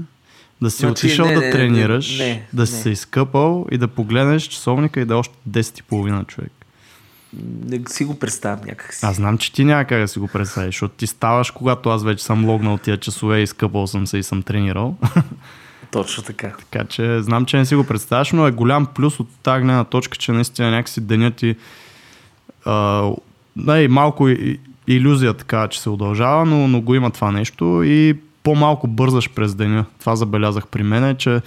да 0.63 0.71
си 0.71 0.79
Значи, 0.79 0.91
отишъл 0.91 1.27
не, 1.27 1.35
да 1.35 1.41
не, 1.41 1.47
не, 1.47 1.53
тренираш, 1.53 2.19
не, 2.19 2.47
да 2.53 2.67
си 2.67 2.75
не. 2.75 2.81
се 2.81 2.91
изкъпал 2.91 3.67
и 3.71 3.79
да 3.79 3.89
погледнеш 3.89 4.43
часовника 4.43 5.01
и 5.01 5.05
да 5.05 5.15
е 5.15 5.17
още 5.17 5.35
10 5.51 5.81
и 5.81 5.83
половина 5.83 6.25
човек. 6.25 6.53
Не 7.67 7.81
си 7.89 8.05
го 8.05 8.19
представям 8.19 8.61
някакси. 8.67 9.07
Аз 9.07 9.17
знам, 9.17 9.39
че 9.39 9.53
ти 9.53 9.65
няма 9.65 9.85
как 9.85 10.01
да 10.01 10.09
си 10.09 10.19
го 10.19 10.29
представиш, 10.29 10.75
защото 10.75 10.95
ти 10.95 11.07
ставаш, 11.07 11.51
когато 11.51 11.91
аз 11.91 12.05
вече 12.05 12.25
съм 12.25 12.45
логнал 12.45 12.79
тия 12.79 12.97
часове, 12.97 13.41
изкъпал 13.41 13.87
съм 13.87 14.07
се 14.07 14.19
и 14.19 14.23
съм 14.23 14.43
тренирал. 14.43 14.97
Точно 15.91 16.23
така. 16.23 16.53
така 16.71 16.85
че 16.85 17.23
знам, 17.23 17.45
че 17.45 17.57
не 17.57 17.67
си 17.67 17.75
го 17.75 17.85
представяш, 17.85 18.33
но 18.33 18.47
е 18.47 18.51
голям 18.51 18.87
плюс 18.87 19.21
от 19.21 19.29
тази 19.43 19.63
гледна 19.63 19.85
точка, 19.85 20.19
че 20.19 20.33
наистина 20.33 20.71
някакси 20.71 21.01
денят 21.01 21.35
ти 21.35 21.57
а, 22.65 23.11
да, 23.57 23.87
малко 23.91 24.29
и, 24.29 24.61
иллюзия 24.87 25.35
така, 25.35 25.69
че 25.69 25.81
се 25.81 25.91
удължава, 25.91 26.45
но, 26.45 26.69
но 26.69 26.81
го 26.81 26.95
има 26.95 27.11
това 27.11 27.33
нещо 27.33 27.83
и 27.85 28.17
по-малко 28.43 28.87
бързаш 28.87 29.31
през 29.31 29.55
деня. 29.55 29.85
Това 30.01 30.17
забелязах 30.17 30.67
при 30.67 30.83
мен, 30.83 31.05
е, 31.05 31.15
че 31.15 31.41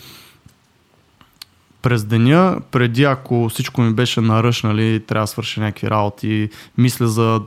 през 1.82 2.03
деня, 2.03 2.58
преди 2.71 3.03
ако 3.03 3.49
всичко 3.49 3.82
ми 3.82 3.93
беше 3.93 4.21
наръж, 4.21 4.63
нали, 4.63 4.99
трябва 4.99 5.23
да 5.23 5.27
свърша 5.27 5.62
някакви 5.62 5.89
работи, 5.89 6.49
мисля 6.77 7.08
за 7.08 7.41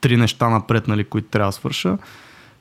три 0.00 0.16
неща 0.16 0.48
напред, 0.48 0.88
нали, 0.88 1.04
които 1.04 1.28
трябва 1.28 1.48
да 1.48 1.52
свърша. 1.52 1.98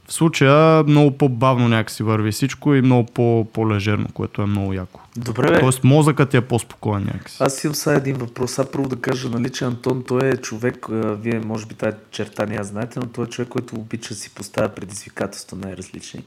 В 0.07 0.13
случая 0.13 0.83
много 0.83 1.17
по-бавно 1.17 1.67
някакси 1.67 2.03
върви 2.03 2.31
всичко 2.31 2.75
и 2.75 2.81
много 2.81 3.05
по- 3.05 3.47
по-лежерно, 3.53 4.07
което 4.13 4.41
е 4.41 4.45
много 4.45 4.73
яко. 4.73 4.99
Добре, 5.17 5.51
бе. 5.51 5.59
Тоест 5.59 5.83
мозъкът 5.83 6.29
ти 6.29 6.37
е 6.37 6.41
по-спокоен 6.41 7.03
някакси. 7.03 7.37
Аз 7.39 7.63
имам 7.63 7.75
сега 7.75 7.95
един 7.95 8.15
въпрос. 8.15 8.59
А 8.59 8.71
първо 8.71 8.89
да 8.89 8.95
кажа, 8.95 9.29
нали, 9.29 9.49
че 9.49 9.65
Антон, 9.65 10.03
той 10.07 10.27
е 10.29 10.37
човек, 10.37 10.87
вие 10.91 11.41
може 11.45 11.65
би 11.65 11.75
тази 11.75 11.97
черта 12.11 12.45
не 12.45 12.55
я 12.55 12.63
знаете, 12.63 12.99
но 12.99 13.05
той 13.05 13.25
е 13.25 13.29
човек, 13.29 13.49
който 13.49 13.75
обича 13.75 14.09
да 14.09 14.19
си 14.19 14.29
поставя 14.29 14.69
предизвикателства 14.69 15.57
най-различни. 15.57 16.23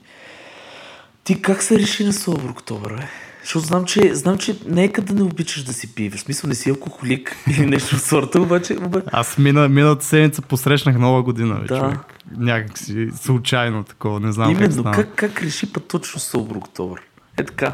Ти 1.25 1.43
как 1.43 1.63
се 1.63 1.79
реши 1.79 2.05
на 2.05 2.13
Собър 2.13 2.49
Октобър, 2.51 2.95
бе? 2.95 3.03
Защото 3.43 3.67
знам, 3.67 3.85
че, 3.85 4.15
знам, 4.15 4.39
че 4.39 4.57
нека 4.67 5.03
да 5.03 5.15
не 5.15 5.23
обичаш 5.23 5.63
да 5.63 5.73
си 5.73 5.95
пиеш. 5.95 6.13
В 6.13 6.21
смисъл 6.21 6.49
не 6.49 6.55
си 6.55 6.71
алкохолик 6.71 7.37
или 7.51 7.67
нещо 7.67 7.97
в 7.97 8.01
сорта, 8.01 8.41
обаче, 8.41 8.77
Аз 9.13 9.39
мина, 9.39 9.69
миналата 9.69 10.05
седмица 10.05 10.43
посрещнах 10.43 10.99
нова 10.99 11.23
година, 11.23 11.55
бе, 11.55 11.67
Да. 11.67 11.79
човек. 11.79 11.99
Някак 12.37 12.79
си 12.79 13.09
случайно 13.15 13.85
такова, 13.85 14.21
не 14.21 14.33
знам 14.33 14.49
как 14.49 14.57
Именно, 14.57 14.73
стана. 14.73 14.91
как, 14.91 15.15
как 15.15 15.43
реши 15.43 15.73
път 15.73 15.89
точно 15.89 16.21
Собър 16.21 16.57
Октобър? 16.57 17.01
Е 17.37 17.45
така. 17.45 17.73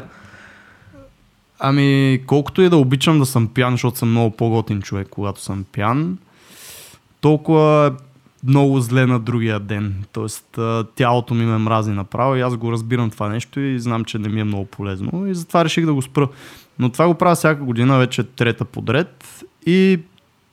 Ами, 1.59 2.21
колкото 2.27 2.61
и 2.61 2.69
да 2.69 2.77
обичам 2.77 3.19
да 3.19 3.25
съм 3.25 3.47
пиян, 3.47 3.73
защото 3.73 3.97
съм 3.97 4.09
много 4.11 4.35
по-готин 4.35 4.81
човек, 4.81 5.07
когато 5.11 5.41
съм 5.41 5.65
пиян, 5.71 6.17
толкова 7.21 7.87
е 7.87 8.03
много 8.47 8.79
зле 8.79 9.05
на 9.05 9.19
другия 9.19 9.59
ден. 9.59 10.03
Тоест, 10.11 10.59
тялото 10.95 11.33
ми 11.33 11.45
ме 11.45 11.57
мрази 11.57 11.91
направо 11.91 12.35
и 12.35 12.41
аз 12.41 12.57
го 12.57 12.71
разбирам 12.71 13.09
това 13.09 13.29
нещо 13.29 13.59
и 13.59 13.79
знам, 13.79 14.05
че 14.05 14.19
не 14.19 14.29
ми 14.29 14.41
е 14.41 14.43
много 14.43 14.65
полезно 14.65 15.27
и 15.27 15.35
затова 15.35 15.65
реших 15.65 15.85
да 15.85 15.93
го 15.93 16.01
спра. 16.01 16.27
Но 16.79 16.89
това 16.89 17.07
го 17.07 17.13
правя 17.13 17.35
всяка 17.35 17.63
година, 17.63 17.97
вече 17.97 18.23
трета 18.23 18.65
подред 18.65 19.43
и 19.65 19.99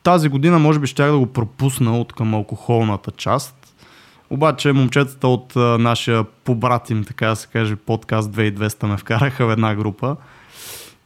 тази 0.03 0.29
година 0.29 0.59
може 0.59 0.79
би 0.79 0.87
щях 0.87 1.11
да 1.11 1.19
го 1.19 1.27
пропусна 1.27 2.01
от 2.01 2.13
към 2.13 2.35
алкохолната 2.35 3.11
част. 3.11 3.62
Обаче 4.33 4.73
момчетата 4.73 5.29
от 5.29 5.57
а, 5.57 5.79
нашия 5.79 6.25
побратим, 6.25 7.05
така 7.05 7.29
да 7.29 7.37
се 7.37 7.47
каже, 7.47 7.77
подкаст 7.77 8.31
2200 8.31 8.87
ме 8.87 8.97
вкараха 8.97 9.47
в 9.47 9.53
една 9.53 9.75
група 9.75 10.17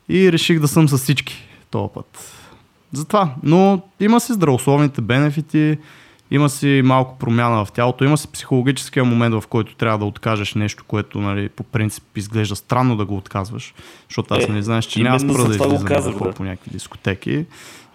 и 0.08 0.32
реших 0.32 0.60
да 0.60 0.68
съм 0.68 0.88
с 0.88 0.98
всички 0.98 1.48
този 1.70 1.92
път. 1.94 2.32
Затова. 2.92 3.34
Но 3.42 3.82
има 4.00 4.20
си 4.20 4.32
здравословните 4.32 5.00
бенефити, 5.00 5.78
има 6.30 6.48
си 6.48 6.82
малко 6.84 7.18
промяна 7.18 7.64
в 7.64 7.72
тялото, 7.72 8.04
има 8.04 8.18
си 8.18 8.28
психологическия 8.28 9.04
момент, 9.04 9.34
в 9.34 9.44
който 9.46 9.74
трябва 9.74 9.98
да 9.98 10.04
откажеш 10.04 10.54
нещо, 10.54 10.84
което 10.86 11.20
нали, 11.20 11.48
по 11.48 11.62
принцип 11.62 12.04
изглежда 12.16 12.56
странно 12.56 12.96
да 12.96 13.04
го 13.04 13.16
отказваш. 13.16 13.74
Защото 14.08 14.34
аз 14.34 14.44
Е, 14.44 14.52
не 14.52 14.62
знаеш, 14.62 14.84
че 14.84 15.02
няма 15.02 15.20
спра 15.20 15.44
да 15.44 15.54
излизам 15.54 15.84
казах, 15.84 16.14
да 16.18 16.24
да. 16.24 16.32
по 16.32 16.44
някакви 16.44 16.70
дискотеки. 16.70 17.44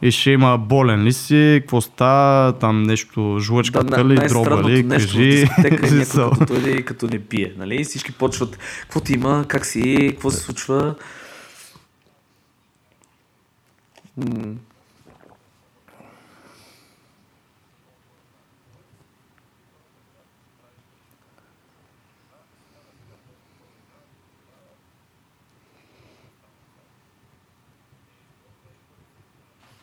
И 0.01 0.11
ще 0.11 0.31
има 0.31 0.57
болен 0.57 1.03
ли 1.03 1.13
си, 1.13 1.59
какво 1.61 1.81
става, 1.81 2.53
там 2.53 2.83
нещо, 2.83 3.37
жлъчката 3.41 4.05
ли, 4.05 4.15
дроба 4.15 4.69
ли, 4.69 4.83
нещо 4.83 5.13
кажи. 5.13 5.29
дискотека 5.29 5.85
е 5.87 6.05
като 6.05 6.45
дойде 6.45 6.71
и 6.71 6.85
като 6.85 7.07
не 7.07 7.19
пие. 7.19 7.53
Нали? 7.57 7.81
И 7.81 7.83
всички 7.83 8.11
почват, 8.11 8.57
какво 8.81 8.99
ти 8.99 9.13
има, 9.13 9.45
как 9.47 9.65
си, 9.65 10.07
какво 10.11 10.31
се 10.31 10.39
случва. 10.39 10.95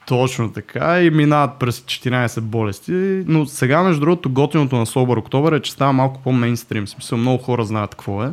Точно 0.09 0.53
така 0.53 1.03
и 1.03 1.11
минават 1.11 1.51
през 1.59 1.81
14 1.81 2.41
болести, 2.41 2.93
но 3.27 3.47
сега 3.47 3.83
между 3.83 4.01
другото 4.01 4.31
готиното 4.31 4.77
на 4.77 4.87
Собър 4.87 5.17
Октобър 5.17 5.53
е, 5.53 5.61
че 5.61 5.73
става 5.73 5.93
малко 5.93 6.21
по-мейнстрим, 6.23 6.87
в 6.87 6.91
смисъл 6.91 7.19
много 7.19 7.43
хора 7.43 7.65
знаят 7.65 7.91
какво 7.91 8.25
е. 8.25 8.33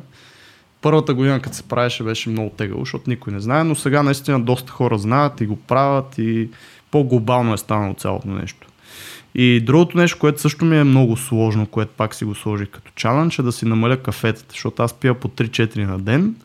Първата 0.82 1.14
година, 1.14 1.42
като 1.42 1.56
се 1.56 1.64
правеше, 1.64 2.04
беше 2.04 2.30
много 2.30 2.50
тегаво, 2.50 2.80
защото 2.80 3.10
никой 3.10 3.34
не 3.34 3.40
знае, 3.40 3.64
но 3.64 3.76
сега 3.76 4.04
наистина 4.04 4.40
доста 4.40 4.72
хора 4.72 4.98
знаят 4.98 5.42
и 5.42 5.46
го 5.46 5.56
правят 5.56 6.18
и 6.18 6.50
по-глобално 6.92 7.54
е 7.54 7.58
станало 7.58 7.94
цялото 7.94 8.28
нещо. 8.28 8.68
И 9.36 9.62
другото 9.62 9.98
нещо, 9.98 10.20
което 10.20 10.42
също 10.42 10.66
ми 10.66 10.78
е 10.78 10.84
много 10.84 11.18
сложно, 11.18 11.66
което 11.66 11.92
пак 11.98 12.16
си 12.16 12.26
го 12.26 12.36
сложих 12.36 12.70
като 12.70 12.92
чалендж, 12.96 13.40
е 13.40 13.44
да 13.44 13.52
си 13.52 13.66
намаля 13.66 13.98
кафетата, 13.98 14.48
защото 14.50 14.84
аз 14.84 14.94
пия 14.94 15.14
по 15.14 15.28
3-4 15.28 15.78
на 15.78 16.00
ден 16.00 16.36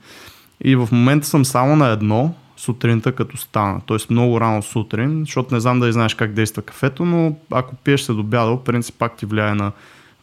и 0.65 0.77
в 0.77 0.89
момента 0.93 1.27
съм 1.27 1.45
само 1.45 1.77
на 1.77 1.89
едно 1.89 2.35
сутринта 2.61 3.13
като 3.13 3.37
стана. 3.37 3.81
Тоест 3.87 4.11
много 4.11 4.41
рано 4.41 4.63
сутрин, 4.63 5.21
защото 5.21 5.55
не 5.55 5.61
знам 5.61 5.81
дали 5.81 5.93
знаеш 5.93 6.15
как 6.15 6.33
действа 6.33 6.63
кафето, 6.63 7.05
но 7.05 7.37
ако 7.51 7.75
пиеш 7.75 8.01
се 8.01 8.13
до 8.13 8.21
обяда, 8.21 8.65
принцип 8.65 8.95
пак 8.99 9.17
ти 9.17 9.27
влияе 9.27 9.55
на 9.55 9.73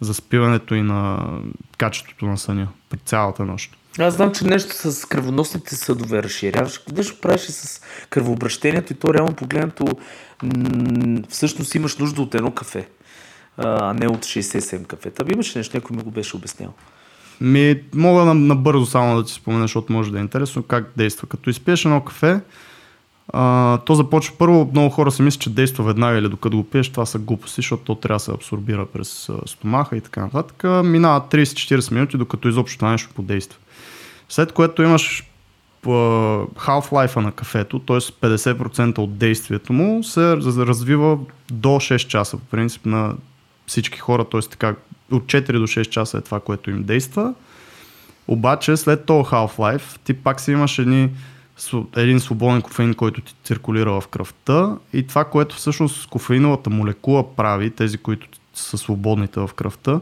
заспиването 0.01 0.75
и 0.75 0.81
на 0.81 1.29
качеството 1.77 2.25
на 2.25 2.37
съня 2.37 2.67
при 2.89 2.97
цялата 2.97 3.45
нощ. 3.45 3.77
Аз 3.99 4.13
знам, 4.13 4.31
че 4.33 4.45
нещо 4.45 4.91
с 4.91 5.05
кръвоносните 5.05 5.75
съдове 5.75 6.23
разширяваш. 6.23 6.81
Нещо 6.95 7.21
правиш 7.21 7.49
и 7.49 7.51
с 7.51 7.81
кръвообращението 8.09 8.93
и 8.93 8.95
то 8.95 9.13
реално 9.13 9.35
погледнато 9.35 9.85
м- 10.43 11.21
всъщност 11.29 11.75
имаш 11.75 11.97
нужда 11.97 12.21
от 12.21 12.35
едно 12.35 12.51
кафе, 12.51 12.87
а 13.57 13.93
не 13.93 14.07
от 14.07 14.19
67 14.19 14.85
кафета. 14.85 15.23
Ами 15.23 15.33
имаше 15.33 15.57
нещо, 15.57 15.77
някой 15.77 15.97
ми 15.97 16.03
го 16.03 16.11
беше 16.11 16.35
обяснял. 16.35 16.73
Ми, 17.41 17.81
мога 17.95 18.33
набързо 18.33 18.85
само 18.85 19.15
да 19.15 19.23
ти 19.23 19.33
спомена, 19.33 19.63
защото 19.63 19.93
може 19.93 20.11
да 20.11 20.17
е 20.17 20.21
интересно 20.21 20.63
как 20.63 20.91
действа. 20.97 21.27
Като 21.27 21.49
изпиеш 21.49 21.85
едно 21.85 22.01
кафе, 22.01 22.41
а, 23.33 23.77
то 23.77 23.95
започва 23.95 24.35
първо, 24.37 24.69
много 24.71 24.89
хора 24.89 25.11
си 25.11 25.21
мислят, 25.21 25.41
че 25.41 25.49
действа 25.49 25.83
веднага 25.83 26.17
или 26.17 26.29
докато 26.29 26.57
го 26.57 26.63
пиеш, 26.63 26.89
това 26.89 27.05
са 27.05 27.19
глупости, 27.19 27.55
защото 27.55 27.83
то 27.83 27.95
трябва 27.95 28.15
да 28.15 28.19
се 28.19 28.31
абсорбира 28.31 28.85
през 28.85 29.29
стомаха 29.45 29.97
и 29.97 30.01
така 30.01 30.21
нататък. 30.21 30.63
Минава 30.83 31.21
30-40 31.31 31.91
минути, 31.91 32.17
докато 32.17 32.47
изобщо 32.47 32.77
това 32.77 32.91
нещо 32.91 33.13
подейства. 33.15 33.59
След 34.29 34.51
което 34.51 34.83
имаш 34.83 35.23
half-life 35.85 37.15
на 37.15 37.31
кафето, 37.31 37.79
т.е. 37.79 37.97
50% 37.97 38.97
от 38.97 39.17
действието 39.17 39.73
му 39.73 40.03
се 40.03 40.37
развива 40.37 41.17
до 41.51 41.69
6 41.69 42.07
часа, 42.07 42.37
по 42.37 42.45
принцип 42.45 42.85
на 42.85 43.13
всички 43.67 43.99
хора, 43.99 44.25
т.е. 44.25 44.41
така 44.41 44.75
от 45.11 45.23
4 45.23 45.51
до 45.51 45.67
6 45.67 45.89
часа 45.89 46.17
е 46.17 46.21
това, 46.21 46.39
което 46.39 46.69
им 46.69 46.83
действа. 46.83 47.33
Обаче 48.27 48.77
след 48.77 49.05
този 49.05 49.29
half-life 49.29 49.99
ти 50.03 50.13
пак 50.13 50.41
си 50.41 50.51
имаш 50.51 50.79
едни, 50.79 51.09
един 51.95 52.19
свободен 52.19 52.61
кофеин, 52.61 52.93
който 52.93 53.21
ти 53.21 53.35
циркулира 53.43 54.01
в 54.01 54.07
кръвта 54.07 54.77
и 54.93 55.07
това, 55.07 55.23
което 55.25 55.55
всъщност 55.55 56.09
кофеиновата 56.09 56.69
молекула 56.69 57.35
прави, 57.35 57.71
тези, 57.71 57.97
които 57.97 58.27
са 58.53 58.77
свободните 58.77 59.39
в 59.39 59.49
кръвта, 59.55 59.99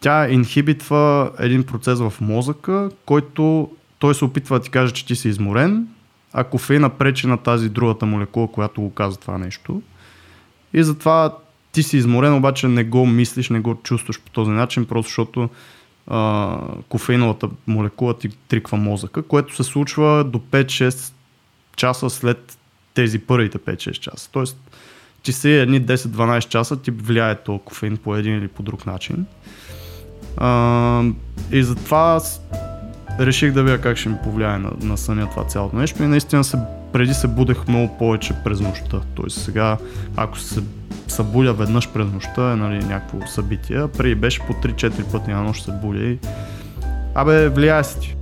тя 0.00 0.30
инхибитва 0.30 1.30
един 1.38 1.64
процес 1.64 1.98
в 1.98 2.12
мозъка, 2.20 2.90
който 3.06 3.70
той 3.98 4.14
се 4.14 4.24
опитва 4.24 4.58
да 4.58 4.64
ти 4.64 4.70
каже, 4.70 4.92
че 4.92 5.06
ти 5.06 5.16
си 5.16 5.28
изморен, 5.28 5.86
а 6.32 6.44
кофеина 6.44 6.88
пречи 6.88 7.26
на 7.26 7.36
тази 7.36 7.68
другата 7.68 8.06
молекула, 8.06 8.52
която 8.52 8.80
го 8.80 8.94
казва 8.94 9.20
това 9.20 9.38
нещо. 9.38 9.82
И 10.74 10.82
затова 10.82 11.36
ти 11.72 11.82
си 11.82 11.96
изморен, 11.96 12.34
обаче 12.34 12.68
не 12.68 12.84
го 12.84 13.06
мислиш, 13.06 13.50
не 13.50 13.60
го 13.60 13.74
чувстваш 13.74 14.20
по 14.20 14.30
този 14.30 14.50
начин, 14.50 14.84
просто 14.84 15.08
защото 15.08 15.48
а, 16.06 16.58
кофеиновата 16.88 17.48
молекула 17.66 18.18
ти 18.18 18.28
триква 18.48 18.78
мозъка, 18.78 19.22
което 19.22 19.56
се 19.56 19.62
случва 19.62 20.24
до 20.24 20.38
5-6 20.38 21.12
часа 21.76 22.10
след 22.10 22.58
тези 22.94 23.18
първите 23.18 23.58
5-6 23.58 23.92
часа. 23.92 24.28
Тоест, 24.32 24.56
ти 25.22 25.32
си 25.32 25.50
едни 25.50 25.82
10-12 25.82 26.48
часа 26.48 26.82
ти 26.82 26.90
влияе 26.90 27.42
този 27.42 27.60
кофеин 27.64 27.96
по 27.96 28.16
един 28.16 28.38
или 28.38 28.48
по 28.48 28.62
друг 28.62 28.86
начин. 28.86 29.26
А, 30.36 31.02
и 31.50 31.62
затова 31.62 32.20
реших 33.20 33.52
да 33.52 33.62
видя 33.62 33.80
как 33.80 33.96
ще 33.96 34.08
ми 34.08 34.16
повлияе 34.24 34.58
на, 34.58 34.70
на 34.80 34.96
съня 34.96 35.30
това 35.30 35.44
цялото 35.44 35.76
нещо 35.76 36.02
и 36.02 36.06
наистина 36.06 36.44
се, 36.44 36.58
преди 36.92 37.14
се 37.14 37.28
будех 37.28 37.68
много 37.68 37.98
повече 37.98 38.34
през 38.44 38.60
нощта. 38.60 39.00
Тоест 39.14 39.40
сега, 39.40 39.78
ако 40.16 40.38
се 40.38 40.62
събудя 41.08 41.52
веднъж 41.52 41.88
през 41.88 42.06
нощта 42.12 42.52
е 42.52 42.56
нали, 42.56 42.84
някакво 42.84 43.26
събитие, 43.26 43.88
преди 43.98 44.14
беше 44.14 44.40
по 44.46 44.52
3-4 44.52 45.12
пъти 45.12 45.30
на 45.30 45.42
нощ 45.42 45.64
се 45.64 45.72
будя 45.72 46.04
и 46.04 46.18
Абе, 47.14 47.48
влияе 47.48 47.84
си 47.84 48.00
ти. 48.00 48.16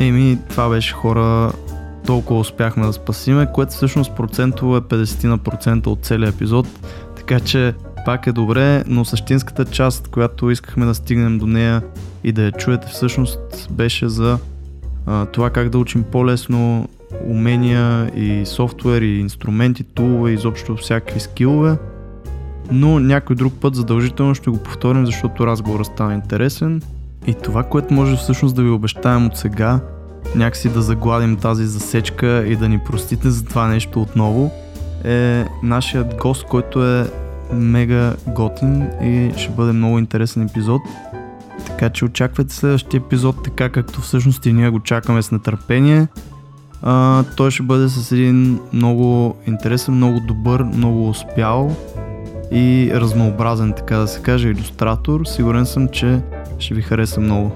Еми, 0.00 0.38
това 0.48 0.68
беше 0.68 0.94
хора, 0.94 1.52
толкова 2.06 2.40
успяхме 2.40 2.86
да 2.86 2.92
спасиме, 2.92 3.52
което 3.52 3.72
всъщност 3.72 4.16
процентово 4.16 4.76
е 4.76 4.80
50 4.80 5.24
на 5.24 5.90
от 5.90 6.04
целия 6.04 6.28
епизод, 6.28 6.66
така 7.16 7.40
че 7.40 7.74
пак 8.04 8.26
е 8.26 8.32
добре, 8.32 8.84
но 8.86 9.04
същинската 9.04 9.64
част, 9.64 10.08
която 10.08 10.50
искахме 10.50 10.86
да 10.86 10.94
стигнем 10.94 11.38
до 11.38 11.46
нея 11.46 11.82
и 12.24 12.32
да 12.32 12.42
я 12.42 12.52
чуете 12.52 12.86
всъщност 12.86 13.68
беше 13.70 14.08
за 14.08 14.38
а, 15.06 15.26
това 15.26 15.50
как 15.50 15.68
да 15.68 15.78
учим 15.78 16.02
по-лесно 16.02 16.88
умения 17.26 18.10
и 18.16 18.46
софтуер 18.46 19.02
и 19.02 19.18
инструменти, 19.18 19.84
тулове, 19.84 20.32
изобщо 20.32 20.76
всякакви 20.76 21.20
скилове. 21.20 21.76
Но 22.70 23.00
някой 23.00 23.36
друг 23.36 23.54
път 23.60 23.74
задължително 23.74 24.34
ще 24.34 24.50
го 24.50 24.56
повторим, 24.56 25.06
защото 25.06 25.46
разговорът 25.46 25.86
стана 25.86 26.14
интересен. 26.14 26.82
И 27.26 27.34
това, 27.34 27.62
което 27.62 27.94
може 27.94 28.16
всъщност 28.16 28.56
да 28.56 28.62
ви 28.62 28.70
обещаем 28.70 29.26
от 29.26 29.36
сега, 29.36 29.80
някакси 30.34 30.68
да 30.68 30.82
загладим 30.82 31.36
тази 31.36 31.66
засечка 31.66 32.44
и 32.46 32.56
да 32.56 32.68
ни 32.68 32.78
простите 32.78 33.30
за 33.30 33.44
това 33.44 33.68
нещо 33.68 34.02
отново, 34.02 34.50
е 35.04 35.44
нашият 35.62 36.14
гост, 36.16 36.44
който 36.44 36.86
е 36.86 37.10
мега 37.52 38.14
готин 38.26 38.86
и 39.02 39.32
ще 39.36 39.52
бъде 39.52 39.72
много 39.72 39.98
интересен 39.98 40.42
епизод. 40.42 40.82
Така 41.66 41.90
че 41.90 42.04
очаквайте 42.04 42.54
следващия 42.54 42.98
епизод 42.98 43.42
така 43.44 43.68
както 43.68 44.00
всъщност 44.00 44.46
и 44.46 44.52
ние 44.52 44.70
го 44.70 44.80
чакаме 44.80 45.22
с 45.22 45.30
нетърпение. 45.30 46.06
А, 46.82 47.24
той 47.36 47.50
ще 47.50 47.62
бъде 47.62 47.88
с 47.88 48.12
един 48.12 48.60
много 48.72 49.36
интересен, 49.46 49.94
много 49.94 50.20
добър, 50.20 50.62
много 50.62 51.08
успял 51.08 51.76
и 52.52 52.90
разнообразен, 52.94 53.72
така 53.72 53.96
да 53.96 54.08
се 54.08 54.22
каже, 54.22 54.48
иллюстратор. 54.48 55.24
Сигурен 55.24 55.66
съм, 55.66 55.88
че 55.88 56.20
ще 56.58 56.74
ви 56.74 56.82
хареса 56.82 57.20
много. 57.20 57.52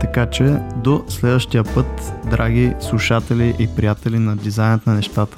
Така 0.00 0.26
че 0.26 0.56
до 0.76 1.04
следващия 1.08 1.64
път, 1.64 2.12
драги 2.30 2.72
слушатели 2.80 3.54
и 3.58 3.68
приятели 3.76 4.18
на 4.18 4.36
дизайнът 4.36 4.86
на 4.86 4.94
нещата. 4.94 5.36